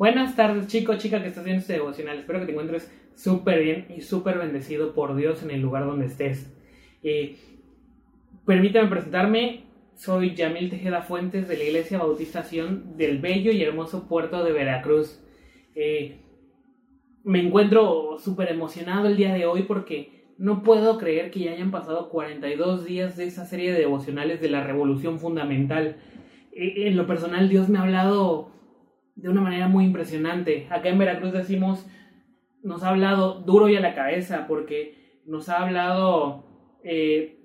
Buenas 0.00 0.34
tardes, 0.34 0.66
chico, 0.66 0.96
chica 0.96 1.20
que 1.20 1.28
estás 1.28 1.44
viendo 1.44 1.60
este 1.60 1.74
devocional. 1.74 2.20
Espero 2.20 2.40
que 2.40 2.46
te 2.46 2.52
encuentres 2.52 2.90
súper 3.14 3.62
bien 3.62 3.84
y 3.94 4.00
súper 4.00 4.38
bendecido 4.38 4.94
por 4.94 5.14
Dios 5.14 5.42
en 5.42 5.50
el 5.50 5.60
lugar 5.60 5.84
donde 5.84 6.06
estés. 6.06 6.50
Eh, 7.02 7.36
permítame 8.46 8.88
presentarme. 8.88 9.64
Soy 9.96 10.34
Yamil 10.34 10.70
Tejeda 10.70 11.02
Fuentes 11.02 11.48
de 11.48 11.58
la 11.58 11.64
Iglesia 11.64 11.98
Bautización 11.98 12.96
del 12.96 13.18
bello 13.18 13.52
y 13.52 13.62
hermoso 13.62 14.08
puerto 14.08 14.42
de 14.42 14.52
Veracruz. 14.52 15.22
Eh, 15.74 16.16
me 17.22 17.42
encuentro 17.46 18.16
súper 18.18 18.50
emocionado 18.50 19.06
el 19.06 19.18
día 19.18 19.34
de 19.34 19.44
hoy 19.44 19.64
porque 19.64 20.32
no 20.38 20.62
puedo 20.62 20.96
creer 20.96 21.30
que 21.30 21.40
ya 21.40 21.52
hayan 21.52 21.70
pasado 21.70 22.08
42 22.08 22.86
días 22.86 23.18
de 23.18 23.26
esa 23.26 23.44
serie 23.44 23.70
de 23.70 23.80
devocionales 23.80 24.40
de 24.40 24.48
la 24.48 24.64
Revolución 24.64 25.18
Fundamental. 25.18 25.96
Eh, 26.52 26.86
en 26.86 26.96
lo 26.96 27.06
personal, 27.06 27.50
Dios 27.50 27.68
me 27.68 27.76
ha 27.76 27.82
hablado 27.82 28.59
de 29.20 29.28
una 29.28 29.40
manera 29.40 29.68
muy 29.68 29.84
impresionante. 29.84 30.66
Acá 30.70 30.88
en 30.88 30.98
Veracruz 30.98 31.32
decimos, 31.32 31.86
nos 32.62 32.82
ha 32.82 32.90
hablado 32.90 33.40
duro 33.40 33.68
y 33.68 33.76
a 33.76 33.80
la 33.80 33.94
cabeza 33.94 34.46
porque 34.46 35.20
nos 35.26 35.48
ha 35.48 35.62
hablado 35.62 36.44
eh, 36.82 37.38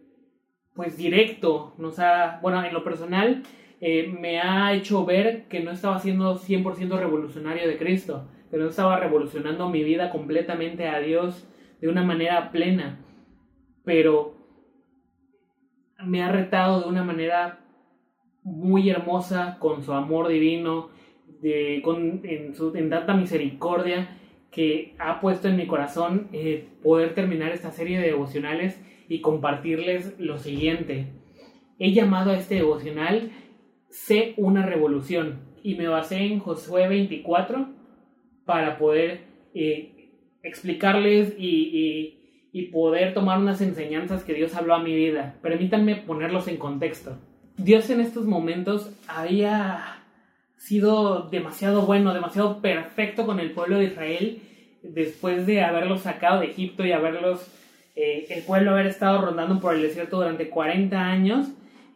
pues 0.74 0.98
directo, 0.98 1.74
nos 1.78 2.00
ha, 2.00 2.40
bueno, 2.42 2.64
en 2.64 2.74
lo 2.74 2.84
personal 2.84 3.44
eh, 3.82 4.08
me 4.08 4.40
ha 4.40 4.74
hecho 4.74 5.06
ver 5.06 5.46
que 5.48 5.60
no 5.62 5.72
estaba 5.72 6.00
siendo 6.00 6.38
100% 6.38 6.98
revolucionario 6.98 7.68
de 7.68 7.78
Cristo, 7.78 8.28
que 8.50 8.58
no 8.58 8.68
estaba 8.68 9.00
revolucionando 9.00 9.70
mi 9.70 9.84
vida 9.84 10.10
completamente 10.10 10.88
a 10.88 11.00
Dios 11.00 11.48
de 11.82 11.90
una 11.90 12.04
manera 12.04 12.52
plena, 12.52 13.00
pero 13.84 14.36
me 16.06 16.24
ha 16.24 16.32
retado 16.32 16.82
de 16.82 16.90
una 16.90 17.04
manera 17.04 17.60
muy 18.44 18.90
hermosa 18.90 19.58
con 19.60 19.82
su 19.82 19.94
amor 19.94 20.28
divino, 20.28 20.90
de, 21.42 21.82
con, 21.84 22.22
en, 22.24 22.56
su, 22.56 22.76
en 22.76 22.90
tanta 22.90 23.14
misericordia 23.14 24.18
que 24.52 24.96
ha 25.00 25.20
puesto 25.20 25.48
en 25.48 25.58
mi 25.58 25.68
corazón 25.68 26.30
eh, 26.32 26.68
poder 26.82 27.14
terminar 27.14 27.52
esta 27.52 27.72
serie 27.72 28.00
de 28.00 28.08
devocionales 28.08 28.82
y 29.10 29.22
compartirles 29.22 30.18
lo 30.20 30.38
siguiente. 30.38 31.08
He 31.78 31.92
llamado 31.92 32.32
a 32.32 32.38
este 32.38 32.56
devocional 32.56 33.32
Sé 33.96 34.34
una 34.36 34.66
revolución 34.66 35.40
y 35.64 35.76
me 35.76 35.88
basé 35.88 36.18
en 36.18 36.40
Josué 36.40 36.90
24 36.90 37.70
para 38.44 38.78
poder 38.78 39.22
eh, 39.54 40.12
explicarles 40.44 41.34
y, 41.40 42.20
y, 42.52 42.62
poder 42.74 43.14
tomar 43.14 43.40
unas 43.40 43.62
enseñanzas 43.62 44.26
que 44.26 44.34
Dios 44.34 44.54
habló 44.54 44.76
a 44.76 44.84
mi 44.84 44.94
vida. 44.94 45.38
Permítanme 45.42 45.96
ponerlos 45.96 46.50
en 46.50 46.58
contexto. 46.58 47.18
Dios 47.56 47.90
en 47.90 48.02
estos 48.02 48.26
momentos 48.26 48.94
había 49.08 50.04
sido 50.66 51.30
demasiado 51.30 51.86
bueno, 51.86 52.12
demasiado 52.12 52.60
perfecto 52.60 53.28
con 53.28 53.40
el 53.40 53.52
pueblo 53.52 53.78
de 53.78 53.86
Israel 53.86 54.42
después 54.82 55.46
de 55.46 55.62
haberlos 55.62 56.02
sacado 56.02 56.40
de 56.40 56.48
Egipto 56.48 56.84
y 56.84 56.92
haberlos, 56.92 57.48
eh, 57.96 58.26
el 58.30 58.44
pueblo 58.44 58.72
haber 58.72 58.88
estado 58.88 59.22
rondando 59.22 59.60
por 59.60 59.76
el 59.76 59.84
desierto 59.84 60.18
durante 60.18 60.50
40 60.50 61.00
años, 61.00 61.48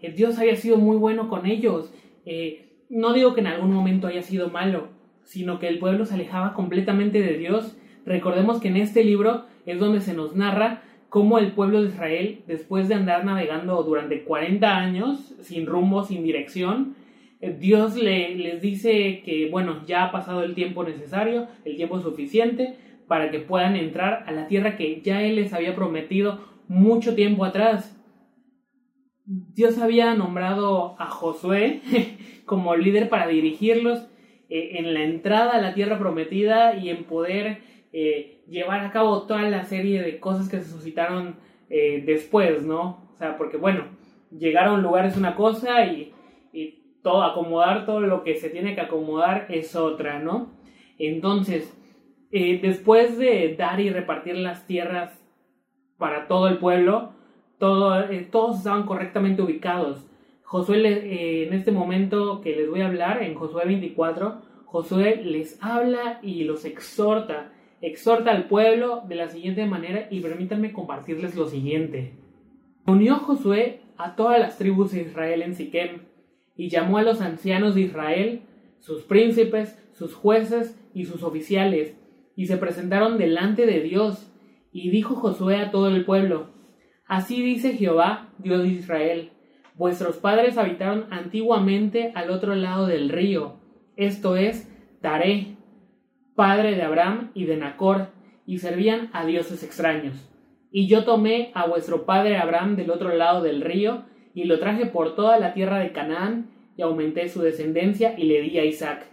eh, 0.01 0.11
Dios 0.11 0.37
había 0.37 0.55
sido 0.55 0.77
muy 0.77 0.97
bueno 0.97 1.29
con 1.29 1.47
ellos. 1.47 1.91
Eh, 2.25 2.67
no 2.89 3.13
digo 3.13 3.33
que 3.33 3.41
en 3.41 3.47
algún 3.47 3.73
momento 3.73 4.05
haya 4.05 4.21
sido 4.21 4.49
malo, 4.49 4.89
sino 5.23 5.57
que 5.57 5.67
el 5.67 5.79
pueblo 5.79 6.05
se 6.05 6.13
alejaba 6.13 6.53
completamente 6.53 7.21
de 7.21 7.37
Dios. 7.37 7.75
Recordemos 8.05 8.61
que 8.61 8.67
en 8.67 8.77
este 8.77 9.03
libro 9.03 9.45
es 9.65 9.79
donde 9.79 10.01
se 10.01 10.13
nos 10.13 10.35
narra 10.35 10.83
cómo 11.09 11.39
el 11.39 11.53
pueblo 11.53 11.81
de 11.81 11.89
Israel, 11.89 12.43
después 12.45 12.87
de 12.87 12.93
andar 12.93 13.25
navegando 13.25 13.81
durante 13.81 14.23
40 14.23 14.77
años, 14.77 15.33
sin 15.41 15.65
rumbo, 15.65 16.03
sin 16.03 16.23
dirección, 16.23 16.95
Dios 17.39 17.95
le, 17.95 18.35
les 18.35 18.61
dice 18.61 19.21
que, 19.23 19.49
bueno, 19.49 19.85
ya 19.85 20.05
ha 20.05 20.11
pasado 20.11 20.43
el 20.43 20.55
tiempo 20.55 20.83
necesario, 20.83 21.47
el 21.63 21.77
tiempo 21.77 21.99
suficiente 21.99 22.75
para 23.07 23.31
que 23.31 23.39
puedan 23.39 23.75
entrar 23.75 24.23
a 24.27 24.31
la 24.31 24.47
tierra 24.47 24.77
que 24.77 25.01
ya 25.01 25.23
Él 25.23 25.37
les 25.37 25.53
había 25.53 25.75
prometido 25.75 26.39
mucho 26.67 27.15
tiempo 27.15 27.43
atrás. 27.43 27.99
Dios 29.25 29.77
había 29.79 30.13
nombrado 30.15 30.95
a 30.99 31.07
Josué 31.07 31.81
como 32.45 32.75
líder 32.75 33.09
para 33.09 33.27
dirigirlos 33.27 34.07
eh, 34.49 34.77
en 34.79 34.93
la 34.93 35.03
entrada 35.03 35.53
a 35.53 35.61
la 35.61 35.73
tierra 35.73 35.99
prometida 35.99 36.75
y 36.75 36.89
en 36.89 37.03
poder 37.03 37.59
eh, 37.93 38.43
llevar 38.47 38.81
a 38.81 38.91
cabo 38.91 39.23
toda 39.23 39.43
la 39.43 39.63
serie 39.63 40.01
de 40.01 40.19
cosas 40.19 40.49
que 40.49 40.59
se 40.59 40.69
suscitaron 40.69 41.35
eh, 41.69 42.03
después, 42.05 42.63
¿no? 42.63 43.09
O 43.13 43.17
sea, 43.17 43.37
porque 43.37 43.57
bueno, 43.57 43.85
llegar 44.31 44.67
a 44.67 44.73
una 44.73 45.35
cosa 45.35 45.85
y 45.85 46.13
todo, 47.01 47.23
acomodar 47.23 47.85
todo 47.85 48.01
lo 48.01 48.23
que 48.23 48.35
se 48.35 48.49
tiene 48.49 48.75
que 48.75 48.81
acomodar 48.81 49.47
es 49.49 49.75
otra, 49.75 50.19
¿no? 50.19 50.51
Entonces, 50.97 51.75
eh, 52.31 52.59
después 52.61 53.17
de 53.17 53.55
dar 53.57 53.79
y 53.79 53.89
repartir 53.89 54.35
las 54.35 54.67
tierras 54.67 55.19
para 55.97 56.27
todo 56.27 56.47
el 56.47 56.57
pueblo, 56.57 57.13
todo, 57.57 57.99
eh, 58.03 58.27
todos 58.29 58.57
estaban 58.57 58.83
correctamente 58.83 59.41
ubicados. 59.41 60.05
Josué, 60.43 60.81
eh, 60.87 61.47
en 61.47 61.53
este 61.53 61.71
momento 61.71 62.41
que 62.41 62.55
les 62.55 62.69
voy 62.69 62.81
a 62.81 62.87
hablar, 62.87 63.21
en 63.23 63.35
Josué 63.35 63.65
24, 63.65 64.41
Josué 64.65 65.21
les 65.23 65.61
habla 65.63 66.19
y 66.21 66.43
los 66.43 66.65
exhorta, 66.65 67.51
exhorta 67.81 68.31
al 68.31 68.47
pueblo 68.47 69.03
de 69.07 69.15
la 69.15 69.29
siguiente 69.29 69.65
manera 69.65 70.07
y 70.09 70.19
permítanme 70.21 70.73
compartirles 70.73 71.35
lo 71.35 71.47
siguiente. 71.47 72.13
Unió 72.85 73.15
Josué 73.15 73.81
a 73.97 74.15
todas 74.15 74.39
las 74.39 74.57
tribus 74.57 74.91
de 74.91 75.01
Israel 75.01 75.41
en 75.41 75.55
Siquem 75.55 76.08
y 76.59 76.67
llamó 76.67 76.97
a 76.97 77.03
los 77.03 77.21
ancianos 77.21 77.73
de 77.73 77.81
Israel, 77.83 78.41
sus 78.79 79.03
príncipes, 79.03 79.81
sus 79.93 80.13
jueces 80.13 80.77
y 80.93 81.05
sus 81.05 81.23
oficiales, 81.23 81.95
y 82.35 82.47
se 82.47 82.57
presentaron 82.57 83.17
delante 83.17 83.65
de 83.65 83.79
Dios, 83.79 84.29
y 84.73 84.89
dijo 84.89 85.15
Josué 85.15 85.55
a 85.55 85.71
todo 85.71 85.87
el 85.87 86.03
pueblo, 86.03 86.47
Así 87.07 87.41
dice 87.41 87.77
Jehová, 87.77 88.33
Dios 88.39 88.63
de 88.63 88.67
Israel, 88.67 89.29
vuestros 89.75 90.17
padres 90.17 90.57
habitaron 90.57 91.05
antiguamente 91.11 92.11
al 92.13 92.29
otro 92.29 92.53
lado 92.55 92.87
del 92.87 93.07
río, 93.07 93.55
esto 93.95 94.35
es, 94.35 94.69
Taré, 94.99 95.55
padre 96.35 96.75
de 96.75 96.81
Abraham 96.81 97.31
y 97.35 97.45
de 97.45 97.55
Nacor, 97.55 98.09
y 98.45 98.57
servían 98.57 99.09
a 99.13 99.25
dioses 99.25 99.63
extraños. 99.63 100.29
Y 100.71 100.89
yo 100.89 101.05
tomé 101.05 101.51
a 101.53 101.65
vuestro 101.67 102.05
padre 102.05 102.37
Abraham 102.37 102.75
del 102.75 102.91
otro 102.91 103.15
lado 103.15 103.41
del 103.41 103.61
río, 103.61 104.03
y 104.33 104.45
lo 104.45 104.59
traje 104.59 104.85
por 104.85 105.15
toda 105.15 105.39
la 105.39 105.53
tierra 105.53 105.79
de 105.79 105.91
Canaán, 105.91 106.51
y 106.77 106.81
aumenté 106.81 107.27
su 107.27 107.41
descendencia 107.41 108.17
y 108.17 108.23
le 108.23 108.41
di 108.41 108.57
a 108.57 108.63
Isaac. 108.63 109.05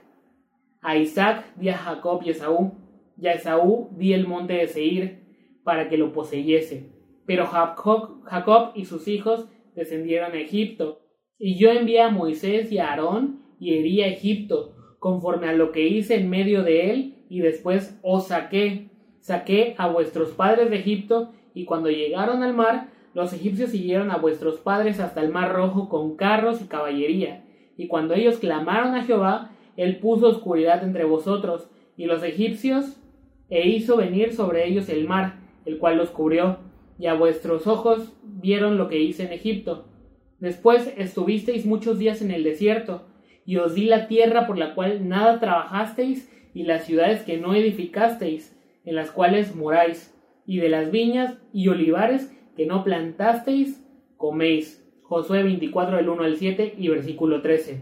A 0.83 0.97
Isaac 0.97 1.47
di 1.57 1.69
a 1.69 1.77
Jacob 1.77 2.23
y 2.25 2.31
Esaú, 2.31 2.75
y 3.21 3.27
a 3.27 3.33
Esaú 3.33 3.89
di 3.97 4.13
el 4.13 4.27
monte 4.29 4.55
de 4.55 4.69
Seir, 4.69 5.19
para 5.65 5.89
que 5.89 5.99
lo 5.99 6.13
poseyese. 6.13 6.91
Pero 7.27 7.47
Jacob, 7.47 8.73
y 8.77 8.85
sus 8.85 9.09
hijos 9.09 9.49
descendieron 9.75 10.33
a 10.33 10.41
Egipto, 10.41 11.01
y 11.39 11.57
yo 11.57 11.71
envié 11.71 12.03
a 12.03 12.09
Moisés 12.09 12.71
y 12.71 12.79
a 12.79 12.91
Aarón, 12.91 13.43
y 13.59 13.75
herí 13.75 14.03
a 14.03 14.07
Egipto, 14.07 14.77
conforme 15.01 15.49
a 15.49 15.53
lo 15.53 15.73
que 15.73 15.89
hice 15.89 16.15
en 16.15 16.31
medio 16.31 16.63
de 16.63 16.93
él, 16.93 17.15
y 17.29 17.41
después 17.41 17.99
os 18.03 18.29
saqué. 18.29 18.91
Saqué 19.19 19.75
a 19.77 19.89
vuestros 19.89 20.31
padres 20.31 20.71
de 20.71 20.77
Egipto, 20.77 21.33
y 21.53 21.65
cuando 21.65 21.91
llegaron 21.91 22.45
al 22.45 22.55
mar, 22.55 22.91
los 23.17 23.33
egipcios 23.33 23.71
siguieron 23.71 24.11
a 24.11 24.19
vuestros 24.19 24.59
padres 24.61 25.01
hasta 25.01 25.23
el 25.23 25.31
mar 25.31 25.55
rojo 25.55 25.89
con 25.89 26.17
carros 26.17 26.61
y 26.61 26.67
caballería, 26.67 27.47
y 27.75 27.87
cuando 27.87 28.13
ellos 28.13 28.37
clamaron 28.37 28.95
a 28.95 29.05
Jehová, 29.05 29.53
él 29.79 30.01
puso 30.01 30.29
oscuridad 30.29 30.85
entre 30.85 31.05
vosotros 31.05 31.71
y 31.97 32.05
los 32.05 32.23
egipcios, 32.23 33.01
e 33.49 33.71
hizo 33.71 33.97
venir 33.97 34.35
sobre 34.35 34.69
ellos 34.69 34.91
el 34.91 35.09
mar, 35.09 35.39
el 35.65 35.79
cual 35.79 35.97
los 35.97 36.11
cubrió, 36.11 36.59
y 36.99 37.07
a 37.07 37.15
vuestros 37.15 37.67
ojos 37.67 38.13
vieron 38.23 38.77
lo 38.77 38.87
que 38.87 39.01
hice 39.01 39.25
en 39.25 39.33
Egipto. 39.33 39.87
Después 40.39 40.93
estuvisteis 40.99 41.65
muchos 41.65 41.99
días 41.99 42.21
en 42.21 42.31
el 42.31 42.45
desierto, 42.45 43.07
y 43.47 43.57
os 43.57 43.75
di 43.75 43.87
la 43.87 44.09
tierra 44.09 44.47
por 44.47 44.59
la 44.59 44.75
cual 44.75 45.09
nada 45.09 45.41
trabajasteis, 45.41 46.31
y 46.53 46.65
las 46.65 46.85
ciudades 46.85 47.23
que 47.23 47.39
no 47.39 47.55
edificasteis, 47.55 48.55
en 48.85 48.95
las 48.95 49.11
cuales 49.11 49.57
moráis, 49.57 50.15
y 50.45 50.59
de 50.59 50.69
las 50.69 50.91
viñas 50.91 51.39
y 51.55 51.69
olivares 51.69 52.36
que 52.57 52.67
no 52.67 52.83
plantasteis, 52.85 53.85
coméis. 54.17 54.83
Josué 55.03 55.45
24 55.45 55.99
del 55.99 56.09
1 56.09 56.23
al 56.25 56.37
7 56.37 56.75
y 56.77 56.89
versículo 56.89 57.41
13. 57.41 57.81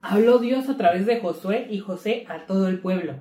Habló 0.00 0.38
Dios 0.38 0.68
a 0.68 0.76
través 0.76 1.06
de 1.06 1.20
Josué 1.20 1.68
y 1.70 1.78
José 1.78 2.26
a 2.28 2.46
todo 2.46 2.66
el 2.66 2.80
pueblo. 2.80 3.14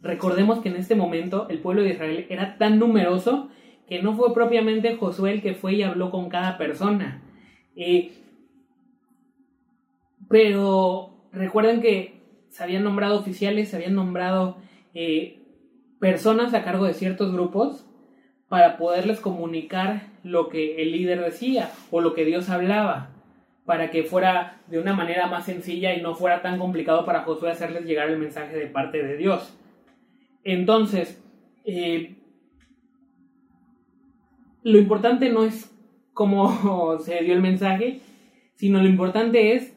Recordemos 0.00 0.60
que 0.60 0.70
en 0.70 0.76
este 0.76 0.94
momento 0.94 1.46
el 1.50 1.58
pueblo 1.58 1.82
de 1.82 1.90
Israel 1.90 2.26
era 2.30 2.56
tan 2.56 2.78
numeroso 2.78 3.50
que 3.86 4.02
no 4.02 4.16
fue 4.16 4.32
propiamente 4.32 4.96
Josué 4.96 5.32
el 5.32 5.42
que 5.42 5.54
fue 5.54 5.74
y 5.74 5.82
habló 5.82 6.10
con 6.10 6.30
cada 6.30 6.56
persona. 6.56 7.22
Eh, 7.76 8.12
pero 10.28 11.28
recuerden 11.30 11.82
que 11.82 12.22
se 12.48 12.62
habían 12.62 12.84
nombrado 12.84 13.18
oficiales, 13.18 13.68
se 13.68 13.76
habían 13.76 13.94
nombrado 13.94 14.56
eh, 14.94 15.42
personas 15.98 16.54
a 16.54 16.64
cargo 16.64 16.86
de 16.86 16.94
ciertos 16.94 17.32
grupos 17.32 17.86
para 18.54 18.76
poderles 18.76 19.18
comunicar 19.18 20.06
lo 20.22 20.48
que 20.48 20.80
el 20.80 20.92
líder 20.92 21.20
decía 21.20 21.72
o 21.90 22.00
lo 22.00 22.14
que 22.14 22.24
Dios 22.24 22.50
hablaba. 22.50 23.10
para 23.64 23.90
que 23.90 24.04
fuera 24.04 24.60
de 24.68 24.78
una 24.78 24.92
manera 24.94 25.26
más 25.26 25.46
sencilla 25.46 25.92
y 25.92 26.00
no 26.00 26.14
fuera 26.14 26.40
tan 26.40 26.60
complicado 26.60 27.04
para 27.04 27.22
Josué 27.22 27.50
hacerles 27.50 27.84
llegar 27.84 28.08
el 28.10 28.18
mensaje 28.18 28.56
de 28.56 28.66
parte 28.68 29.02
de 29.02 29.16
Dios. 29.16 29.58
Entonces, 30.44 31.20
eh, 31.64 32.14
lo 34.62 34.78
importante 34.78 35.30
no 35.30 35.42
es 35.42 35.74
cómo 36.12 36.98
se 37.00 37.24
dio 37.24 37.34
el 37.34 37.42
mensaje, 37.42 38.02
sino 38.54 38.80
lo 38.80 38.88
importante 38.88 39.54
es 39.54 39.76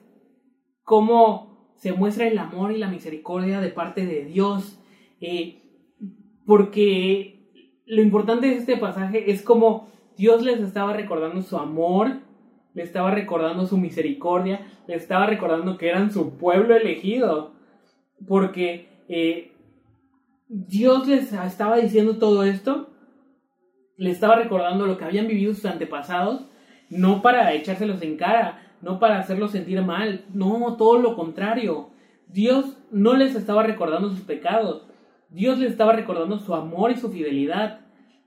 cómo 0.84 1.74
se 1.78 1.94
muestra 1.94 2.28
el 2.28 2.38
amor 2.38 2.74
y 2.74 2.78
la 2.78 2.90
misericordia 2.90 3.60
de 3.60 3.70
parte 3.70 4.06
de 4.06 4.24
Dios. 4.26 4.80
Eh, 5.20 5.64
porque 6.46 7.37
lo 7.88 8.02
importante 8.02 8.48
de 8.48 8.56
este 8.56 8.78
pasaje 8.78 9.32
es 9.32 9.42
cómo 9.42 9.90
Dios 10.18 10.44
les 10.44 10.60
estaba 10.60 10.94
recordando 10.94 11.42
su 11.42 11.58
amor, 11.58 12.20
le 12.74 12.84
estaba 12.84 13.12
recordando 13.12 13.66
su 13.66 13.78
misericordia, 13.78 14.68
le 14.88 14.96
estaba 14.96 15.26
recordando 15.26 15.78
que 15.78 15.90
eran 15.90 16.12
su 16.12 16.38
pueblo 16.38 16.76
elegido. 16.76 17.54
Porque 18.28 18.88
eh, 19.10 19.52
Dios 20.48 21.08
les 21.08 21.34
estaba 21.34 21.78
diciendo 21.78 22.18
todo 22.18 22.44
esto 22.44 22.90
le 23.98 24.12
estaba 24.12 24.36
recordando 24.36 24.86
lo 24.86 24.98
que 24.98 25.06
habían 25.06 25.28
vivido 25.28 25.54
sus 25.54 25.66
antepasados, 25.66 26.46
no 26.90 27.22
para 27.22 27.52
echárselos 27.54 28.02
en 28.04 28.16
cara, 28.16 28.62
no 28.82 29.00
para 29.00 29.20
hacerlos 29.20 29.52
sentir 29.52 29.82
mal, 29.82 30.24
no, 30.34 30.78
todo 30.78 31.00
lo 31.00 31.16
contrario. 31.16 31.90
Dios 32.28 32.78
no 32.92 33.16
les 33.16 33.36
estaba 33.36 33.64
recordando 33.64 34.10
sus 34.10 34.22
pecados, 34.22 34.86
Dios 35.30 35.60
les 35.60 35.72
estaba 35.72 35.94
recordando 35.94 36.40
su 36.40 36.54
amor 36.54 36.92
y 36.92 36.98
su 36.98 37.10
fidelidad. 37.12 37.82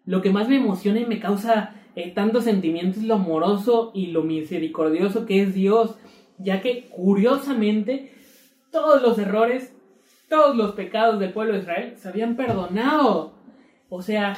Lo 0.04 0.22
que 0.22 0.30
más 0.30 0.48
me 0.48 0.56
emociona 0.56 1.00
y 1.00 1.06
me 1.06 1.20
causa 1.20 1.74
eh, 1.94 2.12
tantos 2.12 2.44
sentimientos 2.44 2.98
es 2.98 3.04
lo 3.04 3.14
amoroso 3.14 3.90
y 3.94 4.08
lo 4.08 4.22
misericordioso 4.22 5.26
que 5.26 5.42
es 5.42 5.54
Dios, 5.54 5.98
ya 6.38 6.60
que 6.60 6.88
curiosamente 6.88 8.12
todos 8.70 9.02
los 9.02 9.18
errores, 9.18 9.74
todos 10.28 10.56
los 10.56 10.72
pecados 10.72 11.18
del 11.18 11.32
pueblo 11.32 11.54
de 11.54 11.60
Israel 11.60 11.94
se 11.96 12.08
habían 12.08 12.36
perdonado. 12.36 13.34
O 13.88 14.02
sea, 14.02 14.36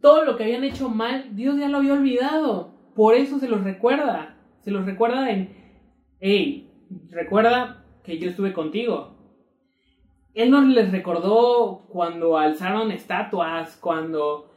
todo 0.00 0.24
lo 0.24 0.36
que 0.36 0.44
habían 0.44 0.64
hecho 0.64 0.88
mal, 0.88 1.34
Dios 1.34 1.58
ya 1.58 1.68
lo 1.68 1.78
había 1.78 1.94
olvidado. 1.94 2.72
Por 2.94 3.14
eso 3.14 3.38
se 3.38 3.48
los 3.48 3.64
recuerda. 3.64 4.36
Se 4.60 4.70
los 4.70 4.84
recuerda 4.84 5.30
en, 5.30 5.54
hey, 6.20 6.70
recuerda 7.10 7.84
que 8.04 8.18
yo 8.18 8.30
estuve 8.30 8.52
contigo. 8.52 9.19
Él 10.34 10.50
no 10.50 10.62
les 10.62 10.92
recordó 10.92 11.86
cuando 11.88 12.38
alzaron 12.38 12.92
estatuas, 12.92 13.76
cuando 13.76 14.50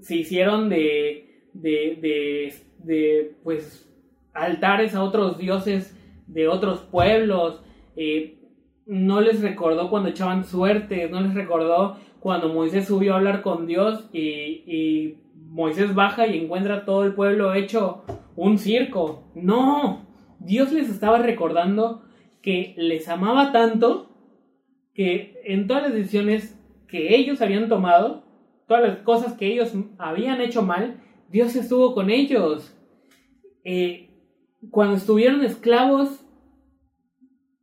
se 0.00 0.16
hicieron 0.16 0.68
de, 0.68 1.48
de, 1.52 1.98
de, 2.00 2.54
de 2.78 3.36
pues, 3.42 3.88
altares 4.34 4.94
a 4.94 5.02
otros 5.02 5.38
dioses 5.38 5.96
de 6.26 6.48
otros 6.48 6.80
pueblos. 6.80 7.62
Eh, 7.96 8.38
no 8.86 9.20
les 9.20 9.40
recordó 9.40 9.90
cuando 9.90 10.08
echaban 10.08 10.44
suerte, 10.44 11.08
no 11.08 11.20
les 11.20 11.34
recordó 11.34 11.96
cuando 12.20 12.48
Moisés 12.48 12.86
subió 12.86 13.14
a 13.14 13.16
hablar 13.16 13.42
con 13.42 13.66
Dios 13.66 14.08
y, 14.12 15.18
Moisés 15.34 15.94
baja 15.94 16.26
y 16.26 16.38
encuentra 16.38 16.86
todo 16.86 17.04
el 17.04 17.14
pueblo 17.14 17.52
hecho 17.52 18.04
un 18.36 18.56
circo. 18.56 19.30
No, 19.34 20.06
Dios 20.38 20.72
les 20.72 20.88
estaba 20.88 21.18
recordando 21.18 22.04
que 22.40 22.74
les 22.78 23.06
amaba 23.08 23.52
tanto 23.52 24.11
que 24.94 25.40
en 25.44 25.66
todas 25.66 25.84
las 25.84 25.94
decisiones 25.94 26.58
que 26.88 27.16
ellos 27.16 27.40
habían 27.40 27.68
tomado, 27.68 28.24
todas 28.66 28.82
las 28.82 28.98
cosas 28.98 29.34
que 29.34 29.46
ellos 29.46 29.72
habían 29.98 30.40
hecho 30.40 30.62
mal, 30.62 31.00
Dios 31.30 31.56
estuvo 31.56 31.94
con 31.94 32.10
ellos. 32.10 32.76
Eh, 33.64 34.10
cuando 34.70 34.96
estuvieron 34.96 35.44
esclavos, 35.44 36.24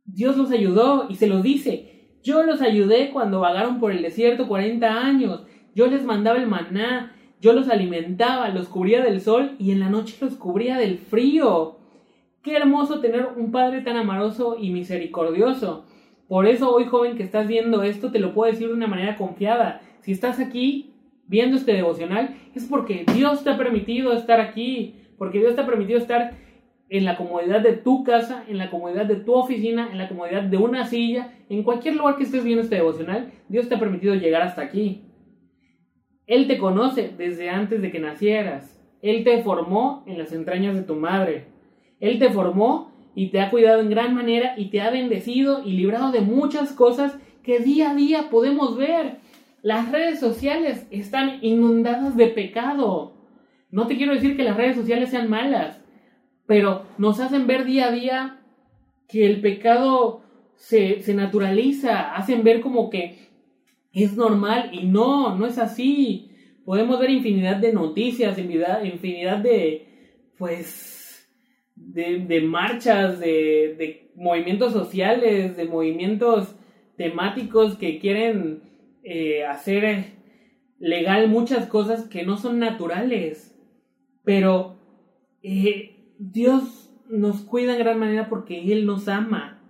Dios 0.04 0.36
los 0.36 0.50
ayudó 0.50 1.06
y 1.08 1.14
se 1.14 1.28
los 1.28 1.42
dice. 1.42 2.18
Yo 2.22 2.42
los 2.42 2.60
ayudé 2.60 3.10
cuando 3.10 3.40
vagaron 3.40 3.80
por 3.80 3.92
el 3.92 4.02
desierto 4.02 4.48
40 4.48 4.86
años. 4.86 5.42
Yo 5.74 5.86
les 5.86 6.04
mandaba 6.04 6.38
el 6.38 6.48
maná, 6.48 7.14
yo 7.40 7.52
los 7.52 7.68
alimentaba, 7.68 8.48
los 8.50 8.68
cubría 8.68 9.02
del 9.02 9.20
sol 9.20 9.56
y 9.58 9.70
en 9.70 9.80
la 9.80 9.88
noche 9.88 10.16
los 10.20 10.34
cubría 10.34 10.76
del 10.76 10.98
frío. 10.98 11.78
Qué 12.42 12.56
hermoso 12.56 13.00
tener 13.00 13.28
un 13.36 13.52
Padre 13.52 13.82
tan 13.82 13.96
amoroso 13.96 14.56
y 14.58 14.70
misericordioso. 14.70 15.84
Por 16.30 16.46
eso 16.46 16.72
hoy 16.72 16.84
joven 16.84 17.16
que 17.16 17.24
estás 17.24 17.48
viendo 17.48 17.82
esto 17.82 18.12
te 18.12 18.20
lo 18.20 18.32
puedo 18.32 18.52
decir 18.52 18.68
de 18.68 18.74
una 18.74 18.86
manera 18.86 19.16
confiada. 19.16 19.80
Si 20.02 20.12
estás 20.12 20.38
aquí 20.38 20.94
viendo 21.26 21.56
este 21.56 21.72
devocional 21.72 22.36
es 22.54 22.66
porque 22.66 23.04
Dios 23.12 23.42
te 23.42 23.50
ha 23.50 23.58
permitido 23.58 24.12
estar 24.12 24.38
aquí, 24.38 24.94
porque 25.18 25.40
Dios 25.40 25.56
te 25.56 25.62
ha 25.62 25.66
permitido 25.66 25.98
estar 25.98 26.36
en 26.88 27.04
la 27.04 27.16
comodidad 27.16 27.62
de 27.62 27.72
tu 27.72 28.04
casa, 28.04 28.44
en 28.46 28.58
la 28.58 28.70
comodidad 28.70 29.06
de 29.06 29.16
tu 29.16 29.32
oficina, 29.34 29.88
en 29.90 29.98
la 29.98 30.08
comodidad 30.08 30.44
de 30.44 30.56
una 30.56 30.86
silla, 30.86 31.34
en 31.48 31.64
cualquier 31.64 31.96
lugar 31.96 32.14
que 32.14 32.22
estés 32.22 32.44
viendo 32.44 32.62
este 32.62 32.76
devocional, 32.76 33.32
Dios 33.48 33.68
te 33.68 33.74
ha 33.74 33.80
permitido 33.80 34.14
llegar 34.14 34.42
hasta 34.42 34.62
aquí. 34.62 35.02
Él 36.28 36.46
te 36.46 36.58
conoce 36.58 37.12
desde 37.18 37.50
antes 37.50 37.82
de 37.82 37.90
que 37.90 37.98
nacieras. 37.98 38.80
Él 39.02 39.24
te 39.24 39.42
formó 39.42 40.04
en 40.06 40.16
las 40.16 40.32
entrañas 40.32 40.76
de 40.76 40.82
tu 40.82 40.94
madre. 40.94 41.46
Él 41.98 42.20
te 42.20 42.30
formó 42.30 42.92
y 43.14 43.28
te 43.28 43.40
ha 43.40 43.50
cuidado 43.50 43.80
en 43.80 43.90
gran 43.90 44.14
manera 44.14 44.54
y 44.56 44.66
te 44.66 44.80
ha 44.80 44.90
bendecido 44.90 45.62
y 45.64 45.72
librado 45.72 46.12
de 46.12 46.20
muchas 46.20 46.72
cosas 46.72 47.18
que 47.42 47.58
día 47.58 47.90
a 47.90 47.94
día 47.94 48.30
podemos 48.30 48.76
ver. 48.76 49.18
Las 49.62 49.90
redes 49.90 50.20
sociales 50.20 50.86
están 50.90 51.38
inundadas 51.42 52.16
de 52.16 52.28
pecado. 52.28 53.14
No 53.70 53.86
te 53.86 53.96
quiero 53.96 54.14
decir 54.14 54.36
que 54.36 54.42
las 54.42 54.56
redes 54.56 54.76
sociales 54.76 55.10
sean 55.10 55.28
malas, 55.28 55.80
pero 56.46 56.86
nos 56.98 57.20
hacen 57.20 57.46
ver 57.46 57.64
día 57.64 57.86
a 57.86 57.92
día 57.92 58.40
que 59.08 59.26
el 59.26 59.40
pecado 59.40 60.22
se, 60.56 61.02
naturaliza, 61.14 62.14
hacen 62.14 62.44
ver 62.44 62.60
como 62.60 62.90
que 62.90 63.28
es 63.92 64.16
normal 64.16 64.70
y 64.72 64.84
no, 64.84 65.36
no 65.36 65.46
es 65.46 65.58
así. 65.58 66.30
Podemos 66.64 67.00
ver 67.00 67.10
infinidad 67.10 67.56
de 67.56 67.72
noticias, 67.72 68.38
infinidad, 68.38 68.84
infinidad 68.84 69.38
de, 69.38 70.28
pues, 70.38 70.99
de, 71.88 72.40
marchas, 72.42 73.18
de, 73.18 74.10
movimientos 74.14 74.72
sociales, 74.72 75.56
de 75.56 75.64
movimientos 75.64 76.54
temáticos 76.96 77.76
que 77.76 77.98
quieren 77.98 78.62
eh, 79.02 79.44
hacer 79.44 80.12
legal 80.78 81.28
muchas 81.28 81.66
cosas 81.66 82.08
que 82.08 82.24
no 82.24 82.36
son 82.36 82.58
naturales. 82.58 83.56
Pero 84.24 84.76
eh, 85.42 86.14
Dios 86.18 86.92
nos 87.08 87.40
cuida 87.40 87.72
en 87.72 87.78
gran 87.78 87.98
manera 87.98 88.28
porque 88.28 88.72
Él 88.72 88.86
nos 88.86 89.08
ama. 89.08 89.62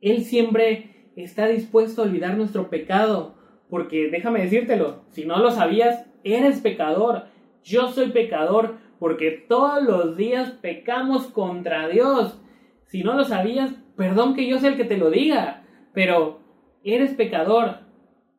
Él 0.00 0.24
siempre 0.24 1.10
está 1.16 1.46
dispuesto 1.46 2.02
a 2.02 2.04
olvidar 2.04 2.36
nuestro 2.36 2.70
pecado. 2.70 3.36
Porque 3.68 4.08
déjame 4.10 4.42
decírtelo, 4.42 5.04
si 5.10 5.24
no 5.24 5.38
lo 5.40 5.50
sabías, 5.50 6.06
eres 6.24 6.60
pecador. 6.60 7.24
Yo 7.62 7.90
soy 7.92 8.10
pecador 8.10 8.78
porque 8.98 9.30
todos 9.48 9.82
los 9.82 10.16
días 10.16 10.50
pecamos 10.60 11.26
contra 11.28 11.88
Dios. 11.88 12.40
Si 12.86 13.02
no 13.02 13.14
lo 13.14 13.24
sabías, 13.24 13.72
perdón 13.96 14.34
que 14.34 14.48
yo 14.48 14.58
sea 14.58 14.70
el 14.70 14.76
que 14.76 14.84
te 14.84 14.96
lo 14.96 15.10
diga, 15.10 15.62
pero 15.92 16.40
eres 16.84 17.14
pecador. 17.14 17.80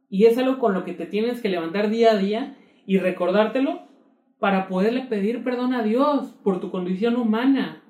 Y 0.09 0.25
es 0.25 0.37
algo 0.37 0.59
con 0.59 0.73
lo 0.73 0.83
que 0.83 0.93
te 0.93 1.05
tienes 1.05 1.41
que 1.41 1.49
levantar 1.49 1.89
día 1.89 2.11
a 2.11 2.17
día 2.17 2.57
y 2.85 2.97
recordártelo 2.97 3.83
para 4.39 4.67
poderle 4.67 5.01
pedir 5.01 5.43
perdón 5.43 5.73
a 5.73 5.83
Dios 5.83 6.35
por 6.43 6.59
tu 6.59 6.71
condición 6.71 7.15
humana. 7.15 7.83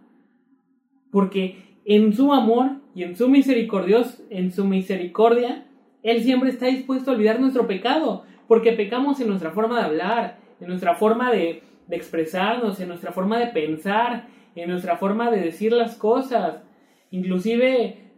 Porque 1.11 1.79
en 1.85 2.13
su 2.13 2.33
amor 2.33 2.81
y 2.93 3.03
en 3.03 3.15
su 3.15 3.29
misericordia, 3.29 4.03
en 4.29 4.51
su 4.51 4.65
misericordia, 4.65 5.65
Él 6.03 6.21
siempre 6.23 6.49
está 6.49 6.67
dispuesto 6.67 7.11
a 7.11 7.13
olvidar 7.13 7.39
nuestro 7.39 7.67
pecado, 7.67 8.25
porque 8.47 8.73
pecamos 8.73 9.19
en 9.19 9.29
nuestra 9.29 9.51
forma 9.51 9.79
de 9.79 9.85
hablar, 9.85 10.39
en 10.59 10.67
nuestra 10.67 10.95
forma 10.95 11.31
de, 11.31 11.63
de 11.89 11.95
expresarnos, 11.95 12.79
en 12.79 12.87
nuestra 12.87 13.11
forma 13.11 13.39
de 13.39 13.47
pensar, 13.47 14.27
en 14.55 14.69
nuestra 14.69 14.97
forma 14.97 15.31
de 15.31 15.41
decir 15.41 15.73
las 15.73 15.95
cosas. 15.95 16.63
Inclusive 17.11 18.11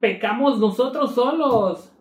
pecamos 0.00 0.58
nosotros 0.58 1.14
solos 1.14 1.92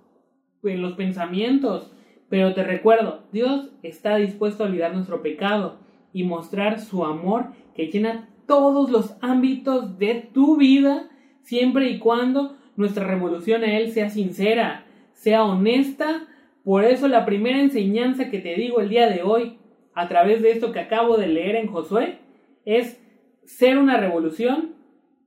en 0.64 0.82
los 0.82 0.94
pensamientos. 0.94 1.92
Pero 2.30 2.54
te 2.54 2.64
recuerdo, 2.64 3.24
Dios 3.32 3.70
está 3.84 4.18
dispuesto 4.18 4.64
a 4.64 4.68
olvidar 4.68 4.94
nuestro 4.94 5.22
pecado 5.22 5.78
y 6.14 6.24
mostrar 6.24 6.80
su 6.80 7.06
amor 7.06 7.48
que 7.76 7.88
llena 7.88 8.30
todos 8.48 8.90
los 8.90 9.16
ámbitos 9.22 9.98
de 9.98 10.30
tu 10.34 10.58
vida, 10.58 11.10
siempre 11.44 11.90
y 11.90 12.00
cuando 12.00 12.56
nuestra 12.76 13.06
revolución 13.06 13.64
a 13.64 13.78
Él 13.78 13.92
sea 13.92 14.10
sincera, 14.10 14.86
sea 15.14 15.44
honesta. 15.44 16.28
Por 16.64 16.84
eso 16.84 17.08
la 17.08 17.26
primera 17.26 17.60
enseñanza 17.60 18.30
que 18.30 18.40
te 18.40 18.56
digo 18.56 18.82
el 18.82 18.90
día 18.90 19.10
de 19.10 19.24
hoy, 19.24 19.58
a 19.98 20.08
través 20.08 20.44
de 20.44 20.52
esto 20.52 20.72
que 20.72 20.80
acabo 20.80 21.18
de 21.18 21.26
leer 21.26 21.56
en 21.56 21.66
Josué, 21.66 22.20
es 22.66 23.02
ser 23.46 23.80
una 23.80 23.98
revolución, 23.98 24.76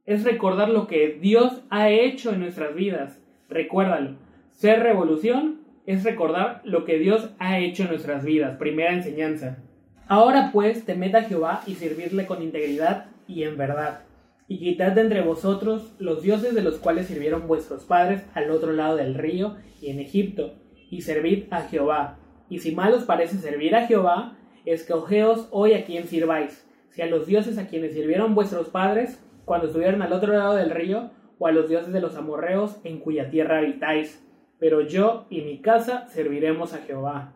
es 0.07 0.23
recordar 0.23 0.69
lo 0.69 0.87
que 0.87 1.19
Dios 1.21 1.63
ha 1.71 1.91
hecho 1.91 2.33
en 2.33 2.39
nuestras 2.39 2.77
vidas. 2.77 3.21
Recuérdalo. 3.49 4.15
Ser 4.53 4.79
revolución 4.79 5.63
es 5.87 6.05
recordar 6.05 6.61
lo 6.63 6.85
que 6.85 7.01
Dios 7.01 7.31
ha 7.41 7.59
hecho 7.59 7.83
en 7.83 7.89
nuestras 7.89 8.25
vidas. 8.25 8.59
Primera 8.59 8.93
enseñanza. 8.93 9.59
Ahora 10.07 10.51
pues 10.53 10.85
temed 10.85 11.17
a 11.17 11.25
Jehová 11.25 11.63
y 11.67 11.75
servirle 11.75 12.27
con 12.27 12.41
integridad 12.41 13.07
y 13.27 13.43
en 13.43 13.57
verdad, 13.57 14.03
y 14.47 14.59
quitad 14.59 14.93
de 14.93 15.01
entre 15.01 15.23
vosotros 15.23 15.97
los 15.99 16.23
dioses 16.23 16.55
de 16.55 16.63
los 16.63 16.77
cuales 16.77 17.09
sirvieron 17.09 17.49
vuestros 17.49 17.85
padres 17.85 18.25
al 18.35 18.53
otro 18.53 18.73
lado 18.73 18.95
del 18.95 19.17
río 19.17 19.57
y 19.83 19.91
en 19.91 19.99
Egipto, 19.99 20.55
y 20.91 21.03
servid 21.03 21.45
a 21.51 21.63
Jehová. 21.63 22.19
Y 22.49 22.61
si 22.61 22.73
mal 22.73 22.95
os 22.95 23.03
parece 23.03 23.39
servir 23.39 23.75
a 23.75 23.89
Jehová, 23.89 24.37
escogeos 24.65 25.49
hoy 25.51 25.75
a 25.75 25.85
quien 25.85 26.07
sirváis, 26.07 26.67
si 26.91 27.03
a 27.03 27.07
los 27.07 27.27
dioses 27.27 27.59
a 27.59 27.67
quienes 27.67 27.93
sirvieron 27.93 28.35
vuestros 28.35 28.69
padres 28.69 29.23
cuando 29.45 29.67
estuvieron 29.67 30.03
al 30.03 30.13
otro 30.13 30.33
lado 30.33 30.55
del 30.55 30.71
río, 30.71 31.11
o 31.39 31.47
a 31.47 31.53
los 31.53 31.69
dioses 31.69 31.93
de 31.93 32.01
los 32.01 32.17
amorreos 32.17 32.77
en 32.85 32.99
cuya 33.01 33.31
tierra 33.31 33.59
habitáis. 33.59 34.23
Pero 34.59 34.83
yo 34.83 35.27
y 35.31 35.41
mi 35.41 35.59
casa 35.59 36.07
serviremos 36.09 36.75
a 36.75 36.79
Jehová. 36.79 37.33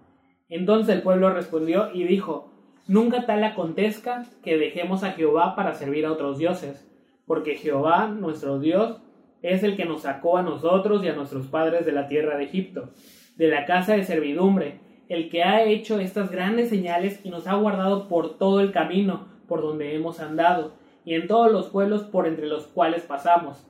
Entonces 0.48 0.94
el 0.94 1.02
pueblo 1.02 1.30
respondió 1.30 1.90
y 1.92 2.04
dijo, 2.04 2.50
Nunca 2.86 3.24
tal 3.24 3.42
acontezca 3.42 4.26
que 4.42 4.58
dejemos 4.58 5.04
a 5.04 5.12
Jehová 5.12 5.56
para 5.56 5.72
servir 5.72 6.04
a 6.04 6.12
otros 6.12 6.36
dioses, 6.36 6.86
porque 7.26 7.54
Jehová, 7.54 8.08
nuestro 8.08 8.58
Dios, 8.58 9.00
es 9.40 9.62
el 9.62 9.74
que 9.74 9.86
nos 9.86 10.02
sacó 10.02 10.36
a 10.36 10.42
nosotros 10.42 11.02
y 11.02 11.08
a 11.08 11.14
nuestros 11.14 11.46
padres 11.46 11.86
de 11.86 11.92
la 11.92 12.08
tierra 12.08 12.36
de 12.36 12.44
Egipto, 12.44 12.90
de 13.36 13.48
la 13.48 13.64
casa 13.64 13.94
de 13.94 14.04
servidumbre, 14.04 14.80
el 15.08 15.28
que 15.30 15.42
ha 15.42 15.62
hecho 15.64 15.98
estas 15.98 16.30
grandes 16.30 16.68
señales 16.68 17.20
y 17.24 17.30
nos 17.30 17.46
ha 17.46 17.54
guardado 17.54 18.08
por 18.08 18.38
todo 18.38 18.60
el 18.60 18.72
camino 18.72 19.26
por 19.46 19.62
donde 19.62 19.94
hemos 19.94 20.20
andado, 20.20 20.72
y 21.04 21.14
en 21.14 21.28
todos 21.28 21.52
los 21.52 21.68
pueblos 21.68 22.04
por 22.04 22.26
entre 22.26 22.46
los 22.46 22.66
cuales 22.66 23.02
pasamos. 23.02 23.66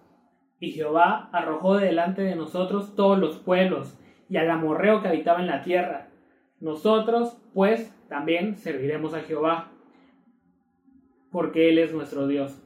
Y 0.61 0.71
Jehová 0.71 1.29
arrojó 1.33 1.77
delante 1.77 2.23
de 2.23 2.37
nosotros 2.37 2.95
todos 2.95 3.19
los 3.19 3.37
pueblos, 3.39 3.99
y 4.29 4.37
al 4.37 4.51
amorreo 4.51 5.03
que 5.03 5.09
habitaba 5.09 5.41
en 5.41 5.49
la 5.49 5.63
tierra. 5.63 6.09
Nosotros, 6.61 7.37
pues, 7.53 7.95
también 8.09 8.57
serviremos 8.57 9.15
a 9.15 9.21
Jehová, 9.21 9.73
porque 11.31 11.69
Él 11.69 11.79
es 11.79 11.93
nuestro 11.93 12.27
Dios. 12.27 12.61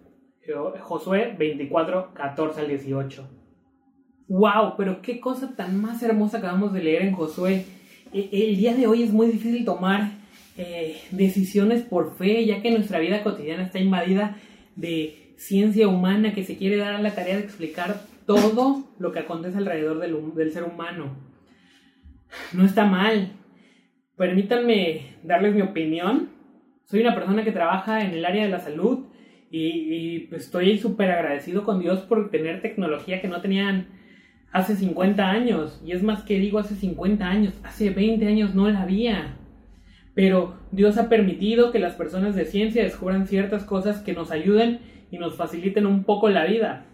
Josué 0.80 1.34
24, 1.38 2.12
14 2.14 2.60
al 2.60 2.68
18. 2.68 3.28
¡Wow! 4.28 4.74
Pero 4.76 5.02
qué 5.02 5.20
cosa 5.20 5.54
tan 5.56 5.80
más 5.80 6.02
hermosa 6.02 6.38
acabamos 6.38 6.72
de 6.72 6.82
leer 6.82 7.02
en 7.02 7.14
Josué. 7.14 7.64
E, 8.12 8.28
el 8.32 8.56
día 8.56 8.74
de 8.74 8.86
hoy 8.86 9.02
es 9.02 9.12
muy 9.12 9.28
difícil 9.28 9.64
tomar 9.64 10.12
eh, 10.56 11.00
decisiones 11.10 11.82
por 11.82 12.16
fe, 12.16 12.44
ya 12.44 12.62
que 12.62 12.70
nuestra 12.70 12.98
vida 12.98 13.22
cotidiana 13.22 13.62
está 13.64 13.78
invadida 13.78 14.36
de 14.76 15.32
ciencia 15.36 15.88
humana 15.88 16.34
que 16.34 16.44
se 16.44 16.56
quiere 16.56 16.76
dar 16.76 16.94
a 16.94 17.02
la 17.02 17.14
tarea 17.14 17.36
de 17.36 17.44
explicar 17.44 18.02
todo 18.26 18.84
lo 18.98 19.12
que 19.12 19.20
acontece 19.20 19.56
alrededor 19.56 20.00
del, 20.00 20.52
ser 20.52 20.64
humano. 20.64 21.16
No 22.52 22.64
está 22.64 22.84
mal. 22.84 23.32
Permítanme 24.16 25.16
darles 25.22 25.54
mi 25.54 25.62
opinión. 25.62 26.28
Soy 26.84 27.00
una 27.00 27.14
persona 27.14 27.44
que 27.44 27.52
trabaja 27.52 28.04
en 28.04 28.10
el 28.10 28.24
área 28.24 28.44
de 28.44 28.50
la 28.50 28.60
salud 28.60 29.06
y, 29.50 30.26
pues 30.28 30.44
estoy 30.44 30.76
súper 30.78 31.10
agradecido 31.10 31.64
con 31.64 31.80
Dios 31.80 32.00
por 32.00 32.30
tener 32.30 32.60
tecnología 32.60 33.22
que 33.22 33.28
no 33.28 33.40
tenían 33.40 33.86
hace 34.52 34.76
50 34.76 35.28
años. 35.28 35.80
Y 35.84 35.92
es 35.92 36.02
más 36.02 36.22
que 36.22 36.38
digo 36.38 36.58
hace 36.58 36.74
50 36.74 37.26
años, 37.26 37.54
hace 37.64 37.90
20 37.90 38.26
años 38.26 38.54
no 38.54 38.68
la 38.68 38.82
había. 38.82 39.36
Pero 40.14 40.58
Dios 40.72 40.98
ha 40.98 41.08
permitido 41.08 41.70
que 41.70 41.78
las 41.78 41.94
personas 41.94 42.34
de 42.34 42.44
ciencia 42.44 42.82
descubran 42.82 43.26
ciertas 43.26 43.64
cosas 43.64 44.00
que 44.00 44.14
nos 44.14 44.30
ayuden 44.30 44.80
y 45.10 45.18
nos 45.18 45.36
faciliten 45.36 45.86
un 45.86 46.04
poco 46.04 46.28
la 46.28 46.44
vida. 46.44 46.86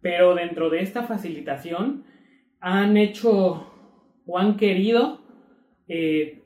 Pero 0.00 0.34
dentro 0.34 0.70
de 0.70 0.80
esta 0.80 1.02
facilitación 1.02 2.04
han 2.60 2.96
hecho 2.96 3.72
o 4.26 4.38
han 4.38 4.56
querido 4.56 5.20
eh, 5.88 6.42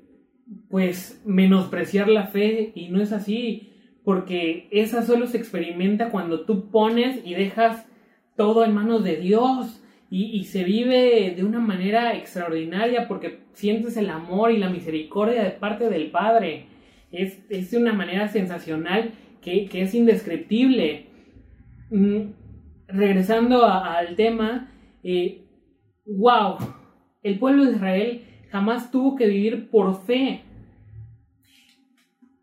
pues 0.69 1.23
menospreciar 1.25 2.09
la 2.09 2.27
fe 2.27 2.73
y 2.75 2.89
no 2.89 3.01
es 3.01 3.13
así 3.13 3.71
porque 4.05 4.69
esa 4.71 5.03
solo 5.03 5.27
se 5.27 5.39
experimenta 5.39 6.11
cuando 6.11 6.45
tú 6.45 6.71
pones 6.71 7.21
y 7.25 7.35
dejas 7.35 7.87
todo 8.37 8.65
en 8.65 8.75
manos 8.75 9.05
de 9.05 9.17
Dios 9.17 9.82
y, 10.15 10.45
se 10.45 10.63
vive 10.63 11.33
de 11.35 11.43
una 11.43 11.59
manera 11.59 12.15
extraordinaria 12.15 13.09
porque 13.09 13.41
sientes 13.55 13.97
el 13.97 14.11
amor 14.11 14.53
y 14.53 14.59
la 14.59 14.69
misericordia 14.69 15.43
de 15.43 15.53
parte 15.53 15.89
del 15.89 16.11
Padre. 16.11 16.67
Es, 17.11 17.49
de 17.49 17.79
una 17.79 17.95
manera 17.95 18.29
sensacional 18.29 19.13
que, 19.41 19.71
es 19.73 19.95
indescriptible. 19.95 21.07
Mm, 21.91 22.33
regresando 22.89 23.65
al 23.65 24.15
tema, 24.15 24.71
eh, 25.03 25.47
wow, 26.05 26.59
el 27.23 27.39
pueblo 27.39 27.65
de 27.65 27.73
Israel 27.73 28.23
jamás 28.51 28.91
tuvo 28.91 29.17
que 29.17 29.27
vivir 29.27 29.71
por 29.71 30.05
fe 30.05 30.43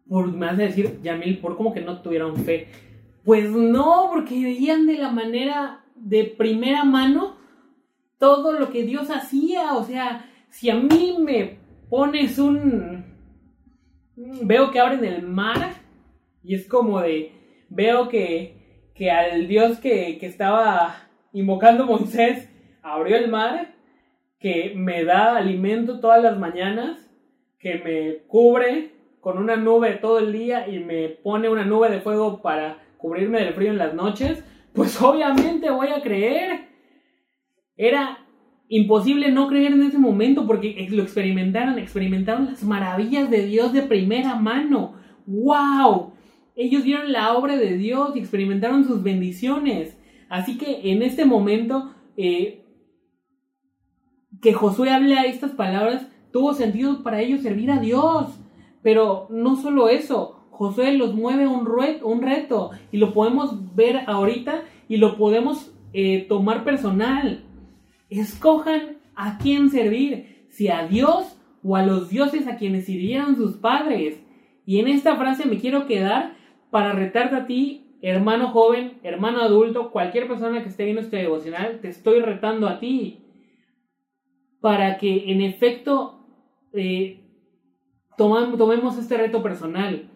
por, 0.10 0.34
me 0.34 0.48
vas 0.48 0.56
a 0.56 0.64
decir, 0.64 1.00
Yamil, 1.04 1.38
por 1.38 1.56
como 1.56 1.72
que 1.72 1.82
no 1.82 2.02
tuvieron 2.02 2.36
fe. 2.36 2.68
Pues 3.24 3.52
no, 3.52 4.10
porque 4.12 4.42
veían 4.42 4.88
de 4.88 4.98
la 4.98 5.12
manera 5.12 5.86
de 5.96 6.24
primera 6.24 6.84
mano 6.84 7.39
todo 8.20 8.54
lo 8.54 8.70
que 8.70 8.84
Dios 8.84 9.10
hacía. 9.10 9.74
O 9.74 9.84
sea, 9.84 10.30
si 10.50 10.70
a 10.70 10.76
mí 10.76 11.18
me 11.20 11.58
pones 11.90 12.38
un... 12.38 13.06
Veo 14.16 14.70
que 14.72 14.80
abren 14.80 15.04
el 15.04 15.24
mar 15.24 15.76
y 16.44 16.54
es 16.56 16.68
como 16.68 17.02
de... 17.02 17.32
Veo 17.70 18.10
que, 18.10 18.92
que 18.94 19.10
al 19.10 19.48
Dios 19.48 19.80
que, 19.80 20.18
que 20.20 20.26
estaba 20.28 21.08
invocando 21.34 21.86
Moisés 21.86 22.50
abrió 22.82 23.18
el 23.18 23.30
mar, 23.30 23.76
que 24.40 24.74
me 24.76 25.04
da 25.04 25.38
alimento 25.38 26.00
todas 26.00 26.22
las 26.24 26.38
mañanas, 26.38 26.98
que 27.60 27.76
me 27.76 28.28
cubre, 28.28 28.92
con 29.20 29.38
una 29.38 29.56
nube 29.56 29.96
todo 29.96 30.20
el 30.20 30.32
día 30.32 30.68
y 30.68 30.80
me 30.80 31.10
pone 31.10 31.50
una 31.50 31.66
nube 31.66 31.90
de 31.90 32.00
fuego 32.00 32.42
para 32.42 32.78
cubrirme 32.98 33.40
del 33.40 33.54
frío 33.54 33.72
en 33.72 33.78
las 33.78 33.94
noches, 33.94 34.44
pues 34.74 35.00
obviamente 35.02 35.70
voy 35.70 35.90
a 35.90 36.02
creer. 36.02 36.69
Era 37.80 38.26
imposible 38.68 39.32
no 39.32 39.48
creer 39.48 39.72
en 39.72 39.84
ese 39.84 39.98
momento 39.98 40.46
porque 40.46 40.86
lo 40.92 41.02
experimentaron, 41.02 41.80
experimentaron 41.80 42.48
las 42.48 42.62
maravillas 42.62 43.30
de 43.30 43.46
Dios 43.46 43.72
de 43.72 43.84
primera 43.84 44.36
mano. 44.36 44.96
¡Wow! 45.26 46.12
Ellos 46.58 46.84
vieron 46.84 47.14
la 47.14 47.34
obra 47.38 47.56
de 47.56 47.78
Dios 47.78 48.12
y 48.16 48.20
experimentaron 48.20 48.84
sus 48.84 49.02
bendiciones. 49.02 49.98
Así 50.28 50.58
que 50.58 50.92
en 50.92 51.04
este 51.04 51.24
momento 51.24 51.94
eh, 52.18 52.66
que 54.42 54.52
Josué 54.52 54.90
hable 54.90 55.16
estas 55.30 55.52
palabras, 55.52 56.06
tuvo 56.34 56.54
sentido 56.54 57.02
para 57.02 57.22
ellos 57.22 57.44
servir 57.44 57.72
a 57.72 57.80
Dios. 57.80 58.42
Pero 58.84 59.28
no 59.30 59.56
solo 59.56 59.88
eso, 59.88 60.50
Josué 60.52 60.98
los 60.98 61.16
mueve 61.16 61.48
un, 61.48 61.66
un 62.04 62.22
reto 62.22 62.72
y 62.92 62.98
lo 62.98 63.14
podemos 63.14 63.74
ver 63.74 64.02
ahorita 64.06 64.64
y 64.90 64.98
lo 64.98 65.16
podemos 65.16 65.72
eh, 65.94 66.26
tomar 66.28 66.66
personal. 66.66 67.46
Escojan 68.10 68.98
a 69.16 69.38
quién 69.38 69.70
servir, 69.70 70.46
si 70.50 70.70
a 70.70 70.88
Dios 70.88 71.38
o 71.64 71.76
a 71.76 71.86
los 71.86 72.10
dioses 72.10 72.48
a 72.48 72.58
quienes 72.58 72.86
sirvieron 72.86 73.36
sus 73.36 73.58
padres. 73.58 74.22
Y 74.66 74.80
en 74.80 74.88
esta 74.88 75.16
frase 75.16 75.46
me 75.46 75.60
quiero 75.60 75.86
quedar 75.88 76.36
para 76.70 76.94
retarte 76.94 77.36
a 77.36 77.46
ti, 77.46 77.98
hermano 78.02 78.50
joven, 78.50 79.00
hermano 79.04 79.42
adulto, 79.42 79.92
cualquier 79.92 80.28
persona 80.28 80.62
que 80.62 80.70
esté 80.70 80.86
viendo 80.86 81.02
este 81.02 81.18
devocional, 81.18 81.80
te 81.82 81.90
estoy 81.90 82.20
retando 82.20 82.68
a 82.68 82.80
ti. 82.80 83.26
Para 84.62 84.98
que 84.98 85.32
en 85.32 85.42
efecto 85.42 86.20
eh, 86.74 87.20
tomemos 88.18 88.98
este 88.98 89.18
reto 89.18 89.42
personal. 89.42 90.10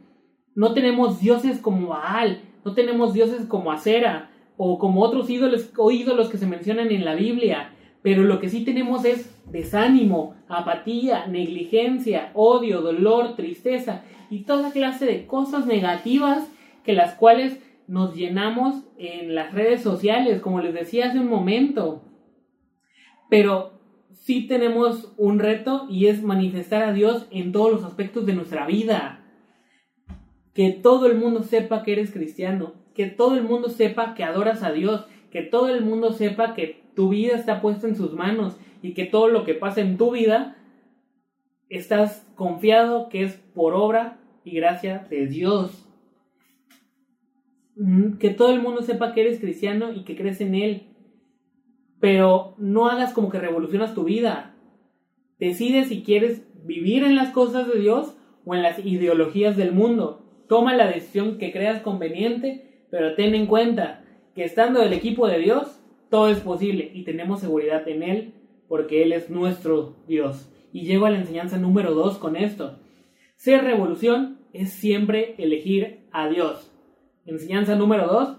No 0.56 0.74
tenemos 0.74 1.20
dioses 1.20 1.60
como 1.60 1.90
Baal, 1.90 2.42
no 2.64 2.74
tenemos 2.74 3.14
dioses 3.14 3.46
como 3.46 3.72
Acera 3.72 4.30
o 4.58 4.78
como 4.78 5.02
otros 5.02 5.30
ídolos 5.30 5.72
o 5.78 5.90
ídolos 5.90 6.30
que 6.30 6.38
se 6.38 6.46
mencionan 6.46 6.92
en 6.92 7.06
la 7.06 7.16
Biblia, 7.16 7.73
pero 8.04 8.24
lo 8.24 8.40
que 8.40 8.50
sí 8.50 8.64
tenemos 8.66 9.06
es 9.06 9.34
desánimo, 9.50 10.36
apatía, 10.50 11.26
negligencia, 11.26 12.32
odio, 12.36 12.82
dolor, 12.82 13.36
tristeza 13.36 14.04
y 14.30 14.42
toda 14.42 14.72
clase 14.72 15.06
de 15.06 15.26
cosas 15.26 15.66
negativas 15.66 16.48
que 16.84 16.94
las 16.94 17.16
cuales 17.16 17.60
nos 17.88 18.14
llenamos 18.14 18.84
en 18.98 19.34
las 19.36 19.54
redes 19.54 19.82
sociales, 19.82 20.42
como 20.42 20.60
les 20.60 20.74
decía 20.74 21.08
hace 21.08 21.20
un 21.20 21.30
momento. 21.30 22.04
Pero 23.30 23.80
sí 24.12 24.48
tenemos 24.48 25.14
un 25.18 25.40
reto 25.40 25.88
y 25.90 26.08
es 26.08 26.24
manifestar 26.24 26.84
a 26.84 26.94
Dios 26.94 27.28
en 27.32 27.54
todos 27.54 27.72
los 27.72 27.84
aspectos 27.86 28.26
de 28.26 28.34
nuestra 28.34 28.66
vida. 28.66 29.24
Que 30.54 30.72
todo 30.72 31.08
el 31.08 31.18
mundo 31.18 31.44
sepa 31.44 31.84
que 31.84 31.94
eres 31.94 32.12
cristiano, 32.12 32.74
que 32.94 33.08
todo 33.08 33.36
el 33.36 33.44
mundo 33.44 33.70
sepa 33.70 34.14
que 34.14 34.26
adoras 34.26 34.62
a 34.62 34.74
Dios, 34.74 35.06
que 35.32 35.42
todo 35.42 35.70
el 35.70 35.84
mundo 35.86 36.12
sepa 36.12 36.54
que 36.54 36.83
tu 36.96 37.10
vida 37.10 37.36
está 37.36 37.62
puesta 37.62 37.88
en 37.88 37.96
sus 37.96 38.14
manos 38.14 38.58
y 38.82 38.94
que 38.94 39.06
todo 39.06 39.28
lo 39.28 39.44
que 39.44 39.54
pasa 39.54 39.82
en 39.82 39.98
tu 39.98 40.12
vida 40.12 40.58
estás 41.70 42.28
confiado 42.36 43.10
que 43.10 43.24
es 43.24 43.34
por 43.54 43.74
obra 43.74 44.20
y 44.44 44.56
gracia 44.56 45.08
de 45.10 45.28
Dios. 45.28 45.88
Mm, 47.76 48.18
que 48.18 48.30
todo 48.30 48.52
el 48.54 48.62
mundo 48.62 48.82
sepa 48.82 49.14
que 49.14 49.22
eres 49.22 49.40
cristiano 49.40 49.92
y 49.94 50.04
que 50.04 50.16
crees 50.16 50.42
en 50.42 50.56
Él 50.56 50.94
pero 52.04 52.54
no 52.58 52.90
hagas 52.90 53.14
como 53.14 53.30
que 53.30 53.40
revolucionas 53.40 53.96
tu 53.96 54.04
vida. 54.04 54.56
Decide 55.40 55.86
si 55.86 56.04
quieres 56.04 56.46
vivir 56.66 57.06
en 57.06 57.16
las 57.16 57.30
cosas 57.30 57.66
de 57.66 57.80
Dios 57.80 58.18
o 58.44 58.54
en 58.56 58.62
las 58.62 58.78
ideologías 58.86 59.56
del 59.56 59.72
mundo. 59.72 60.22
Toma 60.50 60.76
la 60.76 60.88
decisión 60.88 61.38
que 61.38 61.54
creas 61.54 61.82
conveniente, 61.82 62.88
pero 62.92 63.16
ten 63.16 63.36
en 63.36 63.48
cuenta 63.48 64.04
que 64.36 64.44
estando 64.44 64.82
del 64.82 64.92
equipo 64.92 65.30
de 65.30 65.40
Dios, 65.40 65.80
todo 66.14 66.28
es 66.28 66.42
posible 66.42 66.92
y 66.94 67.06
tenemos 67.06 67.40
seguridad 67.40 67.88
en 67.88 68.04
Él 68.04 68.34
porque 68.68 69.02
Él 69.02 69.14
es 69.14 69.32
nuestro 69.32 69.96
Dios. 70.08 70.48
Y 70.72 70.82
llego 70.86 71.08
a 71.08 71.10
la 71.10 71.18
enseñanza 71.18 71.58
número 71.58 71.96
2 71.96 72.20
con 72.20 72.36
esto. 72.36 72.78
Ser 73.36 73.64
revolución 73.64 74.38
es 74.54 74.72
siempre 74.74 75.34
elegir 75.40 76.02
a 76.12 76.30
Dios. 76.30 76.72
Enseñanza 77.26 77.76
número 77.76 78.06
2. 78.06 78.38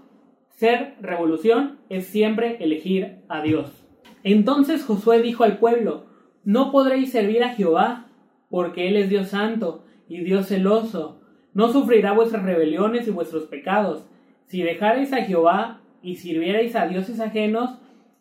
Ser 0.51 0.93
revolución 1.01 1.79
es 1.89 2.05
siempre 2.07 2.63
elegir 2.63 3.17
a 3.27 3.41
Dios. 3.41 3.85
Entonces 4.23 4.85
Josué 4.85 5.21
dijo 5.21 5.43
al 5.43 5.57
pueblo, 5.57 6.05
no 6.45 6.71
podréis 6.71 7.11
servir 7.11 7.43
a 7.43 7.55
Jehová, 7.55 8.07
porque 8.49 8.87
Él 8.87 8.95
es 8.95 9.09
Dios 9.09 9.27
santo 9.27 9.83
y 10.07 10.23
Dios 10.23 10.47
celoso. 10.47 11.19
No 11.53 11.73
sufrirá 11.73 12.13
vuestras 12.13 12.43
rebeliones 12.43 13.05
y 13.05 13.11
vuestros 13.11 13.47
pecados. 13.47 14.07
Si 14.45 14.61
dejareis 14.61 15.11
a 15.11 15.25
Jehová 15.25 15.81
y 16.05 16.17
sirvierais 16.17 16.75
a 16.75 16.87
dioses 16.87 17.19
ajenos, 17.19 17.71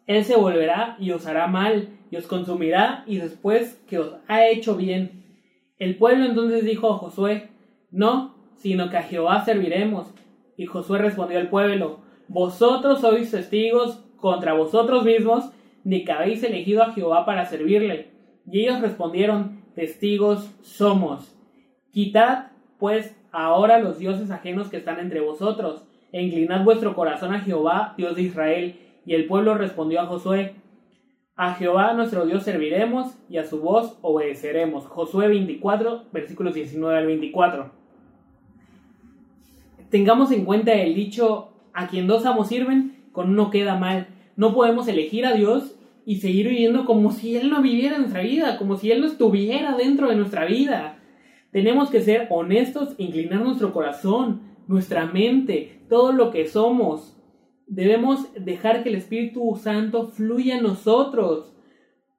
Él 0.06 0.24
se 0.24 0.36
volverá 0.36 0.96
y 0.98 1.10
os 1.10 1.26
hará 1.26 1.46
mal, 1.46 1.90
y 2.10 2.16
os 2.16 2.26
consumirá, 2.26 3.04
y 3.06 3.18
después 3.18 3.78
que 3.86 3.98
os 3.98 4.14
ha 4.26 4.46
hecho 4.48 4.74
bien. 4.74 5.22
El 5.78 5.96
pueblo 5.96 6.24
entonces 6.24 6.64
dijo 6.64 6.90
a 6.90 6.96
Josué, 6.96 7.50
No, 7.90 8.34
sino 8.56 8.88
que 8.88 8.96
a 8.96 9.02
Jehová 9.02 9.44
serviremos. 9.44 10.06
Y 10.56 10.64
Josué 10.64 10.98
respondió 10.98 11.38
al 11.38 11.50
pueblo, 11.50 12.00
Vosotros 12.26 13.02
sois 13.02 13.30
testigos 13.30 14.02
contra 14.16 14.54
vosotros 14.54 15.04
mismos 15.04 15.50
de 15.84 16.04
que 16.04 16.12
habéis 16.12 16.42
elegido 16.42 16.82
a 16.82 16.92
Jehová 16.92 17.26
para 17.26 17.44
servirle. 17.44 18.08
Y 18.50 18.60
ellos 18.62 18.80
respondieron, 18.80 19.62
Testigos 19.74 20.50
somos. 20.62 21.36
Quitad, 21.90 22.46
pues, 22.78 23.14
ahora 23.30 23.78
los 23.78 23.98
dioses 23.98 24.30
ajenos 24.30 24.70
que 24.70 24.78
están 24.78 25.00
entre 25.00 25.20
vosotros, 25.20 25.84
e 26.14 26.22
inclinad 26.22 26.62
vuestro 26.62 26.94
corazón 26.94 27.34
a 27.34 27.40
Jehová, 27.40 27.92
Dios 27.96 28.14
de 28.14 28.22
Israel. 28.22 28.76
Y 29.04 29.14
el 29.14 29.26
pueblo 29.26 29.54
respondió 29.54 30.00
a 30.00 30.06
Josué, 30.06 30.54
a 31.34 31.54
Jehová 31.54 31.92
nuestro 31.92 32.24
Dios 32.24 32.44
serviremos 32.44 33.16
y 33.28 33.38
a 33.38 33.44
su 33.44 33.60
voz 33.60 33.98
obedeceremos. 34.00 34.86
Josué 34.86 35.26
24, 35.26 36.04
versículos 36.12 36.54
19 36.54 36.96
al 36.96 37.06
24. 37.06 37.72
Tengamos 39.90 40.30
en 40.30 40.44
cuenta 40.44 40.72
el 40.74 40.94
dicho, 40.94 41.48
a 41.72 41.88
quien 41.88 42.06
dos 42.06 42.24
amos 42.26 42.46
sirven, 42.46 43.06
con 43.10 43.30
uno 43.30 43.50
queda 43.50 43.76
mal. 43.76 44.06
No 44.36 44.54
podemos 44.54 44.86
elegir 44.86 45.26
a 45.26 45.32
Dios 45.32 45.74
y 46.06 46.18
seguir 46.18 46.48
viviendo 46.48 46.84
como 46.84 47.10
si 47.10 47.36
Él 47.36 47.50
no 47.50 47.60
viviera 47.60 47.96
en 47.96 48.02
nuestra 48.02 48.22
vida, 48.22 48.56
como 48.56 48.76
si 48.76 48.92
Él 48.92 49.00
no 49.00 49.08
estuviera 49.08 49.76
dentro 49.76 50.10
de 50.10 50.14
nuestra 50.14 50.44
vida. 50.44 51.00
Tenemos 51.50 51.90
que 51.90 52.02
ser 52.02 52.28
honestos, 52.30 52.94
inclinar 52.98 53.40
nuestro 53.40 53.72
corazón, 53.72 54.53
nuestra 54.66 55.06
mente, 55.06 55.84
todo 55.88 56.12
lo 56.12 56.30
que 56.30 56.46
somos. 56.46 57.16
Debemos 57.66 58.28
dejar 58.34 58.82
que 58.82 58.90
el 58.90 58.96
Espíritu 58.96 59.56
Santo 59.56 60.08
fluya 60.08 60.56
en 60.56 60.62
nosotros, 60.62 61.54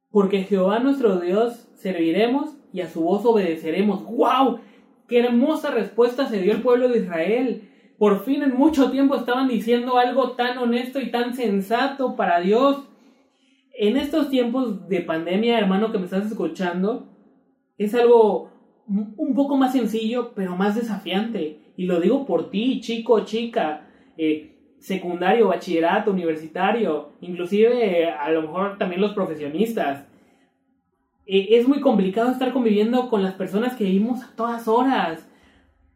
porque 0.10 0.44
Jehová 0.44 0.80
nuestro 0.80 1.20
Dios 1.20 1.68
serviremos 1.76 2.58
y 2.74 2.82
a 2.82 2.90
su 2.90 3.02
voz 3.02 3.26
obedeceremos. 3.26 4.04
¡Wow! 4.06 4.60
¡Qué 5.08 5.20
hermosa 5.20 5.72
respuesta 5.72 6.28
se 6.28 6.42
dio 6.42 6.54
el 6.54 6.62
pueblo 6.62 6.90
de 6.90 7.00
Israel! 7.00 7.70
Por 7.98 8.26
fin 8.26 8.44
en 8.44 8.56
mucho 8.56 8.92
tiempo 8.92 9.16
estaban 9.16 9.48
diciendo 9.48 9.98
algo 9.98 10.32
tan 10.32 10.58
honesto 10.58 11.00
y 11.00 11.12
tan 11.12 11.34
sensato 11.34 12.16
para 12.16 12.42
Dios. 12.42 12.90
En 13.78 13.98
estos 13.98 14.30
tiempos 14.30 14.88
de 14.90 15.02
pandemia, 15.02 15.58
hermano, 15.58 15.92
que 15.92 16.00
me 16.00 16.06
estás 16.06 16.26
escuchando, 16.26 17.08
es 17.78 17.94
algo 17.94 18.52
un 18.88 19.34
poco 19.34 19.58
más 19.58 19.72
sencillo, 19.74 20.34
pero 20.36 20.56
más 20.56 20.76
desafiante. 20.76 21.65
Y 21.78 21.86
lo 21.86 22.00
digo 22.00 22.26
por 22.26 22.50
ti, 22.50 22.80
chico, 22.82 23.26
chica, 23.26 23.88
eh, 24.18 24.56
secundario, 24.80 25.48
bachillerato, 25.48 26.12
universitario, 26.12 27.14
inclusive 27.22 28.04
eh, 28.04 28.10
a 28.10 28.30
lo 28.32 28.44
mejor 28.44 28.78
también 28.78 29.02
los 29.02 29.14
profesionistas. 29.14 30.06
Eh, 31.26 31.48
es 31.52 31.68
muy 31.68 31.82
complicado 31.82 32.32
estar 32.32 32.54
conviviendo 32.54 33.10
con 33.10 33.24
las 33.24 33.34
personas 33.34 33.76
que 33.76 33.86
vivimos 33.86 34.24
a 34.24 34.36
todas 34.36 34.68
horas. 34.68 35.28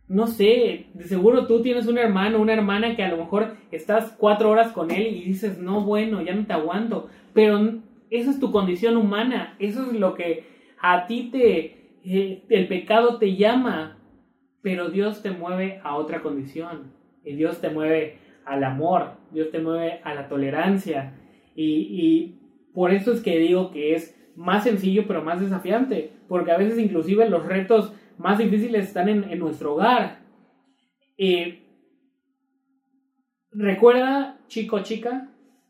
No 0.07 0.25
sé, 0.25 0.87
de 0.95 1.03
seguro 1.03 1.45
tú 1.45 1.61
tienes 1.61 1.85
un 1.85 1.99
hermano, 1.99 2.39
una 2.39 2.53
hermana 2.53 2.95
que 2.95 3.03
a 3.03 3.09
lo 3.09 3.17
mejor 3.17 3.55
estás 3.71 4.15
cuatro 4.17 4.49
horas 4.49 4.71
con 4.71 4.89
él 4.89 5.05
y 5.05 5.23
dices, 5.23 5.59
no, 5.59 5.81
bueno, 5.81 6.21
ya 6.23 6.33
no 6.33 6.47
te 6.47 6.53
aguanto. 6.53 7.09
Pero 7.33 7.79
esa 8.09 8.31
es 8.31 8.39
tu 8.39 8.51
condición 8.51 8.97
humana, 8.97 9.55
eso 9.59 9.83
es 9.83 9.99
lo 9.99 10.15
que 10.15 10.45
a 10.81 11.05
ti 11.05 11.29
te, 11.31 11.91
el 12.03 12.67
pecado 12.67 13.19
te 13.19 13.35
llama, 13.35 13.98
pero 14.61 14.89
Dios 14.89 15.21
te 15.21 15.31
mueve 15.31 15.79
a 15.83 15.95
otra 15.95 16.21
condición. 16.21 16.93
Y 17.23 17.35
Dios 17.35 17.61
te 17.61 17.69
mueve 17.69 18.17
al 18.45 18.63
amor, 18.63 19.11
Dios 19.31 19.51
te 19.51 19.59
mueve 19.59 20.01
a 20.03 20.13
la 20.13 20.27
tolerancia. 20.27 21.13
Y, 21.55 22.35
por 22.73 22.91
eso 22.91 23.11
es 23.11 23.21
que 23.21 23.39
digo 23.39 23.71
que 23.71 23.95
es 23.95 24.15
más 24.35 24.63
sencillo 24.63 25.05
pero 25.07 25.23
más 25.23 25.41
desafiante, 25.41 26.13
porque 26.27 26.51
a 26.51 26.57
veces 26.57 26.79
inclusive 26.79 27.27
los 27.29 27.45
retos 27.45 27.93
más 28.17 28.37
difíciles 28.37 28.87
están 28.87 29.09
en, 29.09 29.39
nuestro 29.39 29.73
hogar. 29.73 30.19
recuerda, 33.51 34.39
chico 34.47 34.79
chica, 34.81 35.29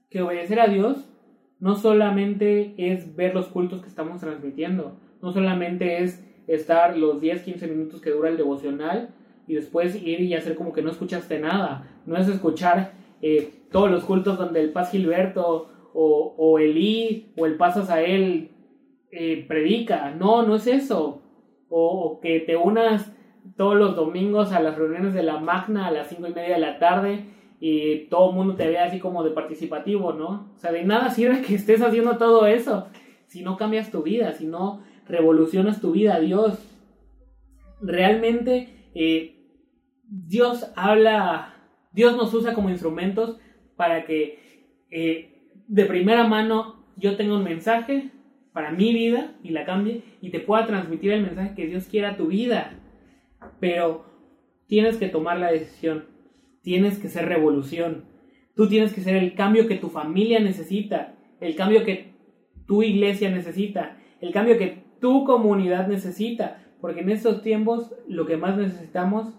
que 0.10 0.21
obedecer 0.21 0.60
a 0.60 0.67
Dios 0.67 1.10
no 1.60 1.75
solamente 1.75 2.75
es 2.78 3.15
ver 3.15 3.34
los 3.34 3.47
cultos 3.47 3.82
que 3.82 3.88
estamos 3.88 4.21
transmitiendo, 4.21 4.99
no 5.21 5.32
solamente 5.32 6.04
es 6.04 6.25
estar 6.50 6.98
los 6.98 7.22
10, 7.22 7.44
15 7.44 7.68
minutos 7.68 8.02
que 8.02 8.10
dura 8.10 8.30
el 8.30 8.38
devocional 8.38 9.10
y 9.48 9.54
después 9.54 9.96
ir 9.96 10.22
y 10.22 10.34
hacer 10.34 10.56
como 10.56 10.74
que 10.74 10.82
no 10.82 10.90
escuchaste 10.90 11.40
nada. 11.40 11.88
No 12.06 12.18
es 12.18 12.28
escuchar 12.28 12.94
eh, 13.22 13.54
todos 13.72 13.90
los 13.90 14.04
cultos 14.04 14.38
donde 14.38 14.60
el 14.62 14.72
Paz 14.72 14.92
Gilberto 14.92 15.70
o, 15.94 16.36
o 16.38 16.60
Elí 16.60 17.32
o 17.38 17.46
el 17.46 17.56
Paz 17.56 17.78
Asael 17.78 18.50
eh, 19.12 19.46
predica. 19.48 20.12
No, 20.12 20.44
no 20.44 20.56
es 20.56 20.68
eso. 20.68 21.22
O, 21.70 22.20
que 22.20 22.40
te 22.40 22.56
unas 22.56 23.16
todos 23.56 23.76
los 23.76 23.96
domingos 23.96 24.52
a 24.52 24.60
las 24.60 24.76
reuniones 24.76 25.14
de 25.14 25.24
la 25.24 25.40
Magna 25.40 25.88
a 25.88 25.92
las 25.92 26.10
5 26.10 26.28
y 26.28 26.34
media 26.34 26.56
de 26.56 26.62
la 26.62 26.80
tarde 26.80 27.26
y 27.60 28.06
todo 28.06 28.30
el 28.30 28.36
mundo 28.36 28.56
te 28.56 28.68
ve 28.68 28.80
así 28.80 29.00
como 29.00 29.24
de 29.24 29.32
participativo, 29.32 30.14
¿no? 30.14 30.50
O 30.56 30.58
sea, 30.58 30.72
de 30.72 30.84
nada 30.84 31.10
sirve 31.10 31.42
que 31.48 31.56
estés 31.56 31.82
haciendo 31.82 32.18
todo 32.18 32.48
eso 32.48 32.88
si 33.28 33.44
no 33.44 33.58
cambias 33.58 33.92
tu 33.92 34.02
vida, 34.02 34.34
si 34.34 34.48
no 34.48 34.82
revolucionas 35.10 35.82
tu 35.82 35.91
vida, 35.91 36.19
Dios. 36.19 36.58
Realmente 37.82 38.69
eh, 38.93 39.36
Dios 40.04 40.72
habla, 40.76 41.56
Dios 41.91 42.15
nos 42.15 42.34
usa 42.34 42.54
como 42.54 42.69
instrumentos 42.69 43.38
para 43.76 44.06
que 44.06 44.39
eh, 44.91 45.52
de 45.67 45.86
primera 45.86 46.28
mano 46.28 46.86
yo 46.95 47.15
tenga 47.15 47.36
un 47.36 47.43
mensaje 47.43 48.12
para 48.54 48.72
mi 48.72 48.93
vida 48.93 49.36
y 49.43 49.50
la 49.50 49.65
cambie 49.65 50.04
y 50.22 50.30
te 50.30 50.39
pueda 50.39 50.65
transmitir 50.65 51.12
el 51.12 51.24
mensaje 51.24 51.56
que 51.56 51.67
Dios 51.67 51.86
quiera 51.86 52.12
a 52.12 52.17
tu 52.17 52.28
vida. 52.28 52.80
Pero 53.60 54.06
tienes 54.67 54.98
que 54.98 55.08
tomar 55.08 55.39
la 55.39 55.52
decisión, 55.52 56.06
tienes 56.62 57.00
que 57.00 57.08
ser 57.08 57.28
revolución, 57.28 58.06
tú 58.56 58.67
tienes 58.67 58.93
que 58.93 59.02
ser 59.02 59.15
el 59.15 59.34
cambio 59.34 59.67
que 59.67 59.76
tu 59.76 59.89
familia 59.89 60.39
necesita, 60.39 61.15
el 61.39 61.56
cambio 61.56 61.86
que 61.86 62.12
tu 62.67 62.84
iglesia 62.84 63.32
necesita, 63.32 63.98
el 64.19 64.32
cambio 64.34 64.58
que 64.58 64.88
tu 65.00 65.26
comunidad 65.26 65.88
necesita, 65.88 66.64
porque 66.82 67.02
en 67.02 67.10
estos 67.10 67.42
tiempos 67.42 67.94
lo 68.08 68.26
que 68.26 68.38
más 68.38 68.58
necesitamos, 68.58 69.34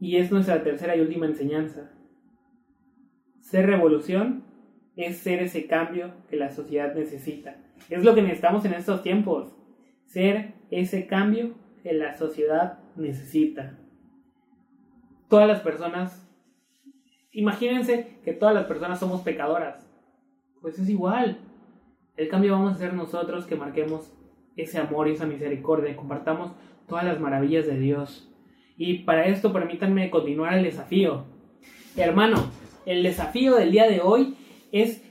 y 0.00 0.16
es 0.16 0.30
nuestra 0.30 0.62
tercera 0.62 0.96
y 0.96 1.00
última 1.00 1.26
enseñanza, 1.26 1.92
ser 3.40 3.66
revolución 3.66 4.44
es 4.96 5.18
ser 5.18 5.42
ese 5.42 5.66
cambio 5.66 6.12
que 6.28 6.36
la 6.36 6.50
sociedad 6.50 6.94
necesita. 6.94 7.56
Es 7.90 8.04
lo 8.04 8.14
que 8.14 8.22
necesitamos 8.22 8.64
en 8.64 8.74
estos 8.74 9.02
tiempos, 9.02 9.54
ser 10.06 10.54
ese 10.70 11.06
cambio 11.06 11.54
que 11.82 11.92
la 11.92 12.16
sociedad 12.16 12.78
necesita. 12.96 13.78
Todas 15.28 15.48
las 15.48 15.60
personas, 15.60 16.26
imagínense 17.32 18.18
que 18.24 18.32
todas 18.32 18.54
las 18.54 18.64
personas 18.64 19.00
somos 19.00 19.22
pecadoras, 19.22 19.86
pues 20.60 20.78
es 20.78 20.88
igual. 20.88 21.38
El 22.16 22.28
cambio 22.28 22.52
vamos 22.52 22.74
a 22.74 22.78
ser 22.78 22.94
nosotros 22.94 23.44
que 23.44 23.56
marquemos 23.56 24.12
ese 24.56 24.78
amor 24.78 25.08
y 25.08 25.12
esa 25.12 25.26
misericordia, 25.26 25.96
compartamos 25.96 26.52
todas 26.88 27.04
las 27.04 27.20
maravillas 27.20 27.66
de 27.66 27.78
Dios. 27.78 28.30
Y 28.76 29.00
para 29.00 29.26
esto 29.26 29.52
permítanme 29.52 30.10
continuar 30.10 30.54
el 30.54 30.64
desafío. 30.64 31.24
Hermano, 31.96 32.50
el 32.86 33.02
desafío 33.02 33.54
del 33.54 33.70
día 33.70 33.88
de 33.88 34.00
hoy 34.00 34.34
es 34.72 35.02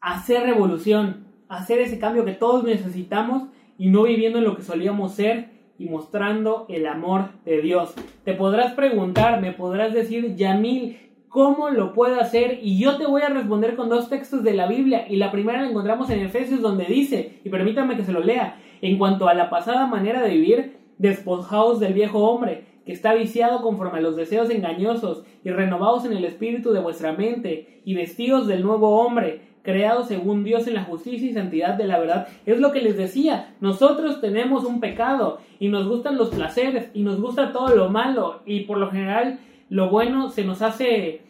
hacer 0.00 0.44
revolución, 0.44 1.26
hacer 1.48 1.78
ese 1.78 1.98
cambio 1.98 2.24
que 2.24 2.32
todos 2.32 2.64
necesitamos 2.64 3.44
y 3.78 3.88
no 3.88 4.04
viviendo 4.04 4.38
en 4.38 4.44
lo 4.44 4.56
que 4.56 4.62
solíamos 4.62 5.12
ser 5.12 5.50
y 5.78 5.86
mostrando 5.86 6.66
el 6.68 6.86
amor 6.86 7.30
de 7.44 7.60
Dios. 7.60 7.94
Te 8.24 8.34
podrás 8.34 8.72
preguntar, 8.74 9.40
me 9.40 9.52
podrás 9.52 9.92
decir, 9.92 10.36
Yamil, 10.36 10.98
¿cómo 11.28 11.70
lo 11.70 11.92
puedo 11.92 12.20
hacer? 12.20 12.60
Y 12.62 12.78
yo 12.78 12.96
te 12.98 13.06
voy 13.06 13.22
a 13.22 13.28
responder 13.28 13.74
con 13.74 13.88
dos 13.88 14.08
textos 14.08 14.44
de 14.44 14.54
la 14.54 14.68
Biblia. 14.68 15.06
Y 15.08 15.16
la 15.16 15.32
primera 15.32 15.62
la 15.62 15.68
encontramos 15.68 16.10
en 16.10 16.20
Efesios 16.20 16.60
donde 16.60 16.84
dice, 16.84 17.40
y 17.44 17.48
permítame 17.48 17.96
que 17.96 18.04
se 18.04 18.12
lo 18.12 18.20
lea, 18.20 18.60
en 18.82 18.98
cuanto 18.98 19.28
a 19.28 19.34
la 19.34 19.48
pasada 19.48 19.86
manera 19.86 20.20
de 20.22 20.30
vivir, 20.30 20.76
despojaos 20.98 21.80
del 21.80 21.94
viejo 21.94 22.18
hombre, 22.28 22.66
que 22.84 22.92
está 22.92 23.14
viciado 23.14 23.62
conforme 23.62 23.98
a 23.98 24.02
los 24.02 24.16
deseos 24.16 24.50
engañosos, 24.50 25.24
y 25.44 25.50
renovados 25.50 26.04
en 26.04 26.12
el 26.12 26.24
espíritu 26.24 26.72
de 26.72 26.80
vuestra 26.80 27.12
mente, 27.12 27.80
y 27.84 27.94
vestidos 27.94 28.46
del 28.46 28.62
nuevo 28.62 29.00
hombre, 29.00 29.52
creado 29.62 30.04
según 30.04 30.42
Dios 30.42 30.66
en 30.66 30.74
la 30.74 30.82
justicia 30.82 31.30
y 31.30 31.32
santidad 31.32 31.74
de 31.74 31.86
la 31.86 32.00
verdad. 32.00 32.26
Es 32.44 32.58
lo 32.58 32.72
que 32.72 32.82
les 32.82 32.96
decía, 32.96 33.54
nosotros 33.60 34.20
tenemos 34.20 34.64
un 34.64 34.80
pecado, 34.80 35.38
y 35.60 35.68
nos 35.68 35.88
gustan 35.88 36.18
los 36.18 36.30
placeres, 36.30 36.90
y 36.92 37.02
nos 37.02 37.20
gusta 37.20 37.52
todo 37.52 37.74
lo 37.74 37.88
malo, 37.88 38.42
y 38.44 38.60
por 38.60 38.78
lo 38.78 38.90
general 38.90 39.38
lo 39.68 39.90
bueno 39.90 40.28
se 40.28 40.44
nos 40.44 40.60
hace 40.60 41.22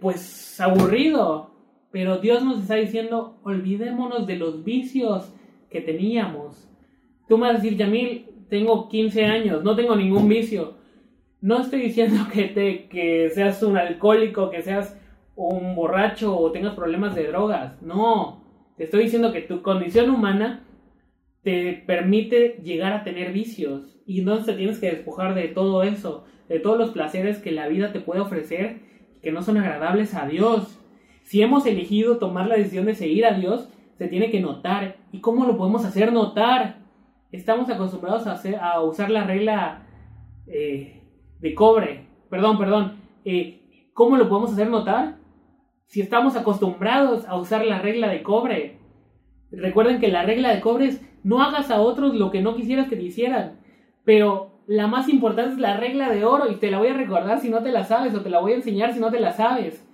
pues 0.00 0.58
aburrido. 0.60 1.50
Pero 1.90 2.16
Dios 2.18 2.42
nos 2.42 2.60
está 2.60 2.74
diciendo, 2.76 3.36
olvidémonos 3.44 4.26
de 4.26 4.36
los 4.36 4.64
vicios 4.64 5.32
que 5.70 5.80
teníamos. 5.80 6.68
Tú 7.28 7.38
me 7.38 7.46
vas 7.46 7.56
a 7.56 7.62
decir, 7.62 7.76
Yamil, 7.76 8.26
tengo 8.48 8.88
15 8.88 9.24
años, 9.24 9.64
no 9.64 9.74
tengo 9.74 9.96
ningún 9.96 10.28
vicio. 10.28 10.74
No 11.40 11.60
estoy 11.60 11.82
diciendo 11.82 12.26
que, 12.32 12.44
te, 12.44 12.88
que 12.88 13.30
seas 13.30 13.62
un 13.62 13.76
alcohólico, 13.76 14.50
que 14.50 14.62
seas 14.62 14.98
un 15.36 15.74
borracho 15.74 16.38
o 16.38 16.52
tengas 16.52 16.74
problemas 16.74 17.14
de 17.14 17.26
drogas. 17.26 17.80
No, 17.82 18.44
te 18.76 18.84
estoy 18.84 19.04
diciendo 19.04 19.32
que 19.32 19.40
tu 19.42 19.62
condición 19.62 20.10
humana 20.10 20.64
te 21.42 21.82
permite 21.86 22.60
llegar 22.62 22.92
a 22.92 23.04
tener 23.04 23.32
vicios 23.32 24.00
y 24.06 24.20
entonces 24.20 24.46
te 24.46 24.54
tienes 24.54 24.78
que 24.78 24.90
despojar 24.90 25.34
de 25.34 25.48
todo 25.48 25.82
eso, 25.82 26.24
de 26.48 26.58
todos 26.58 26.78
los 26.78 26.90
placeres 26.90 27.38
que 27.38 27.52
la 27.52 27.68
vida 27.68 27.92
te 27.92 28.00
puede 28.00 28.20
ofrecer 28.20 28.80
que 29.24 29.32
no 29.32 29.42
son 29.42 29.56
agradables 29.56 30.14
a 30.14 30.26
Dios. 30.26 30.78
Si 31.22 31.42
hemos 31.42 31.66
elegido 31.66 32.18
tomar 32.18 32.46
la 32.46 32.56
decisión 32.56 32.84
de 32.84 32.94
seguir 32.94 33.24
a 33.24 33.32
Dios, 33.32 33.68
se 33.96 34.06
tiene 34.06 34.30
que 34.30 34.40
notar. 34.40 34.96
¿Y 35.10 35.20
cómo 35.20 35.46
lo 35.46 35.56
podemos 35.56 35.84
hacer 35.84 36.12
notar? 36.12 36.83
Estamos 37.34 37.68
acostumbrados 37.68 38.28
a, 38.28 38.80
usar 38.80 39.10
la 39.10 39.24
regla 39.24 39.82
eh, 40.46 41.02
de 41.40 41.54
cobre. 41.54 42.06
Perdón, 42.30 42.58
perdón. 42.58 42.92
Eh, 43.24 43.90
¿Cómo 43.92 44.16
lo 44.16 44.28
podemos 44.28 44.52
hacer 44.52 44.70
notar? 44.70 45.16
Si 45.86 46.00
estamos 46.00 46.36
acostumbrados 46.36 47.26
a 47.26 47.36
usar 47.36 47.66
la 47.66 47.80
regla 47.80 48.06
de 48.08 48.22
cobre. 48.22 48.78
Recuerden 49.50 49.98
que 49.98 50.12
la 50.12 50.22
regla 50.22 50.54
de 50.54 50.60
cobre 50.60 50.86
es 50.86 51.04
no 51.24 51.42
hagas 51.42 51.72
a 51.72 51.80
otros 51.80 52.14
lo 52.14 52.30
que 52.30 52.40
no 52.40 52.54
quisieras 52.54 52.88
que 52.88 52.94
te 52.94 53.02
hicieran. 53.02 53.58
Pero 54.04 54.60
la 54.68 54.86
más 54.86 55.08
importante 55.08 55.54
es 55.54 55.60
la 55.60 55.76
regla 55.76 56.10
de 56.10 56.24
oro 56.24 56.48
y 56.52 56.56
te 56.56 56.70
la 56.70 56.78
voy 56.78 56.88
a 56.88 56.94
recordar 56.94 57.40
si 57.40 57.50
no 57.50 57.64
te 57.64 57.72
la 57.72 57.82
sabes 57.82 58.14
o 58.14 58.20
te 58.20 58.30
la 58.30 58.38
voy 58.38 58.52
a 58.52 58.56
enseñar 58.56 58.92
si 58.92 59.00
no 59.00 59.10
te 59.10 59.18
la 59.18 59.32
sabes. 59.32 59.84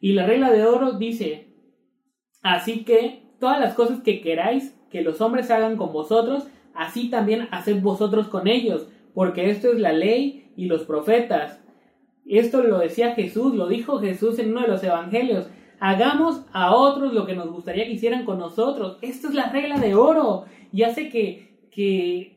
Y 0.00 0.12
la 0.12 0.26
regla 0.26 0.52
de 0.52 0.64
oro 0.64 0.92
dice, 0.92 1.48
así 2.40 2.84
que 2.84 3.34
todas 3.40 3.58
las 3.58 3.74
cosas 3.74 4.00
que 4.00 4.20
queráis 4.20 4.80
que 4.90 5.02
los 5.02 5.20
hombres 5.20 5.50
hagan 5.50 5.76
con 5.76 5.92
vosotros, 5.92 6.46
así 6.74 7.10
también 7.10 7.48
haced 7.50 7.80
vosotros 7.80 8.28
con 8.28 8.48
ellos, 8.48 8.88
porque 9.14 9.50
esto 9.50 9.72
es 9.72 9.78
la 9.78 9.92
ley 9.92 10.52
y 10.56 10.66
los 10.66 10.82
profetas. 10.84 11.60
Esto 12.26 12.62
lo 12.62 12.78
decía 12.78 13.14
Jesús, 13.14 13.54
lo 13.54 13.68
dijo 13.68 13.98
Jesús 14.00 14.38
en 14.38 14.50
uno 14.50 14.62
de 14.62 14.68
los 14.68 14.82
evangelios. 14.82 15.46
Hagamos 15.80 16.42
a 16.52 16.74
otros 16.74 17.12
lo 17.12 17.26
que 17.26 17.34
nos 17.34 17.50
gustaría 17.50 17.84
que 17.84 17.92
hicieran 17.92 18.24
con 18.24 18.38
nosotros. 18.38 18.98
Esto 19.02 19.28
es 19.28 19.34
la 19.34 19.50
regla 19.50 19.78
de 19.78 19.94
oro 19.94 20.44
y 20.72 20.82
hace 20.82 21.08
que, 21.10 21.68
que 21.70 22.34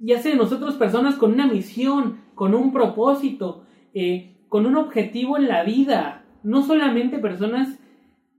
y 0.00 0.12
hace 0.12 0.30
de 0.30 0.36
nosotros 0.36 0.74
personas 0.76 1.16
con 1.16 1.32
una 1.32 1.46
misión, 1.46 2.20
con 2.34 2.54
un 2.54 2.72
propósito, 2.72 3.64
eh, 3.94 4.36
con 4.48 4.64
un 4.66 4.76
objetivo 4.76 5.36
en 5.36 5.48
la 5.48 5.64
vida. 5.64 6.24
No 6.44 6.62
solamente 6.62 7.18
personas 7.18 7.78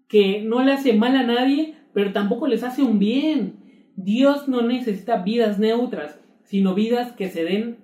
que 0.08 0.42
no 0.42 0.64
le 0.64 0.72
hacen 0.72 1.00
mal 1.00 1.16
a 1.18 1.24
nadie, 1.24 1.76
pero 1.94 2.14
tampoco 2.14 2.48
les 2.48 2.64
hace 2.64 2.82
un 2.82 2.98
bien. 2.98 3.59
Dios 4.02 4.48
no 4.48 4.62
necesita 4.62 5.24
vidas 5.24 5.60
neutras, 5.60 6.22
sino 6.44 6.74
vidas 6.74 7.12
que 7.12 7.28
se 7.28 7.44
den 7.44 7.80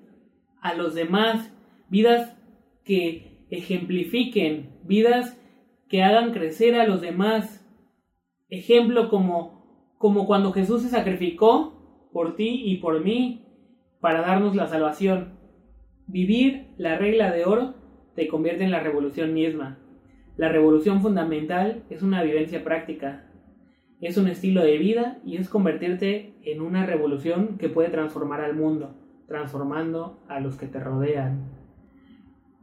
a 0.61 0.73
los 0.73 0.95
demás, 0.95 1.53
vidas 1.89 2.37
que 2.85 3.45
ejemplifiquen, 3.49 4.69
vidas 4.85 5.37
que 5.89 6.03
hagan 6.03 6.31
crecer 6.31 6.75
a 6.75 6.87
los 6.87 7.01
demás. 7.01 7.69
Ejemplo 8.47 9.09
como, 9.09 9.91
como 9.97 10.25
cuando 10.25 10.53
Jesús 10.53 10.83
se 10.83 10.89
sacrificó 10.89 12.07
por 12.13 12.37
ti 12.37 12.61
y 12.63 12.77
por 12.77 13.03
mí, 13.03 13.45
para 13.99 14.21
darnos 14.21 14.55
la 14.55 14.67
salvación. 14.67 15.37
Vivir 16.07 16.67
la 16.77 16.97
regla 16.97 17.29
de 17.33 17.43
oro 17.43 17.73
te 18.15 18.29
convierte 18.29 18.63
en 18.63 18.71
la 18.71 18.79
revolución 18.79 19.33
misma. 19.33 19.79
La 20.37 20.47
revolución 20.47 21.01
fundamental 21.01 21.83
es 21.89 22.01
una 22.03 22.23
vivencia 22.23 22.63
práctica, 22.63 23.29
es 24.07 24.17
un 24.17 24.27
estilo 24.27 24.63
de 24.63 24.77
vida 24.77 25.17
y 25.25 25.37
es 25.37 25.49
convertirte 25.49 26.33
en 26.43 26.61
una 26.61 26.85
revolución 26.85 27.57
que 27.57 27.69
puede 27.69 27.89
transformar 27.89 28.41
al 28.41 28.55
mundo, 28.55 28.95
transformando 29.27 30.19
a 30.27 30.39
los 30.39 30.55
que 30.55 30.67
te 30.67 30.79
rodean. 30.79 31.49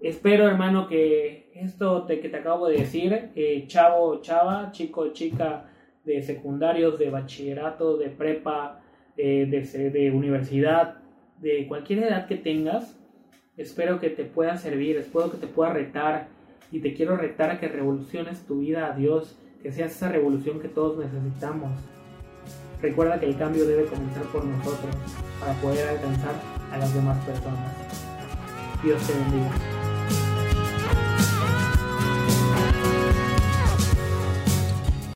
Espero, 0.01 0.49
hermano, 0.49 0.89
que 0.89 1.51
esto 1.55 2.07
que 2.07 2.17
te 2.17 2.37
acabo 2.37 2.69
de 2.69 2.79
decir, 2.79 3.31
eh, 3.35 3.65
chavo, 3.67 4.21
chava, 4.21 4.71
chico, 4.73 5.13
chica 5.13 5.71
de 6.05 6.23
secundarios, 6.23 6.99
de 6.99 7.11
bachillerato, 7.11 7.97
de 7.97 8.09
prepa, 8.09 8.81
de, 9.17 9.47
de 9.47 10.11
universidad, 10.11 10.97
de 11.41 11.67
cualquier 11.67 12.05
edad 12.05 12.27
que 12.27 12.37
tengas, 12.37 12.99
espero 13.57 14.01
que 14.01 14.11
te 14.11 14.25
pueda 14.25 14.57
servir, 14.57 14.97
espero 14.97 15.31
que 15.31 15.37
te 15.37 15.47
pueda 15.47 15.73
retar 15.73 16.29
y 16.71 16.81
te 16.81 16.95
quiero 16.95 17.17
retar 17.17 17.51
a 17.51 17.61
que 17.61 17.69
revoluciones 17.69 18.47
tu 18.47 18.61
vida 18.61 18.87
a 18.87 18.97
Dios, 18.97 19.39
que 19.63 19.71
seas 19.71 19.93
esa 19.93 20.09
revolución 20.09 20.61
que 20.61 20.69
todos 20.69 20.99
necesitamos. 20.99 21.71
Recuerda 22.81 23.21
que 23.21 23.27
el 23.27 23.39
cambio 23.39 23.65
debe 23.65 23.85
comenzar 23.87 24.25
por 24.25 24.45
nosotros 24.45 24.97
para 25.39 25.53
poder 25.61 25.89
alcanzar 25.89 26.35
a 26.73 26.79
las 26.79 26.93
demás 26.93 27.25
personas. 27.25 27.73
Dios 28.83 29.01
te 29.07 29.13
bendiga. 29.13 29.82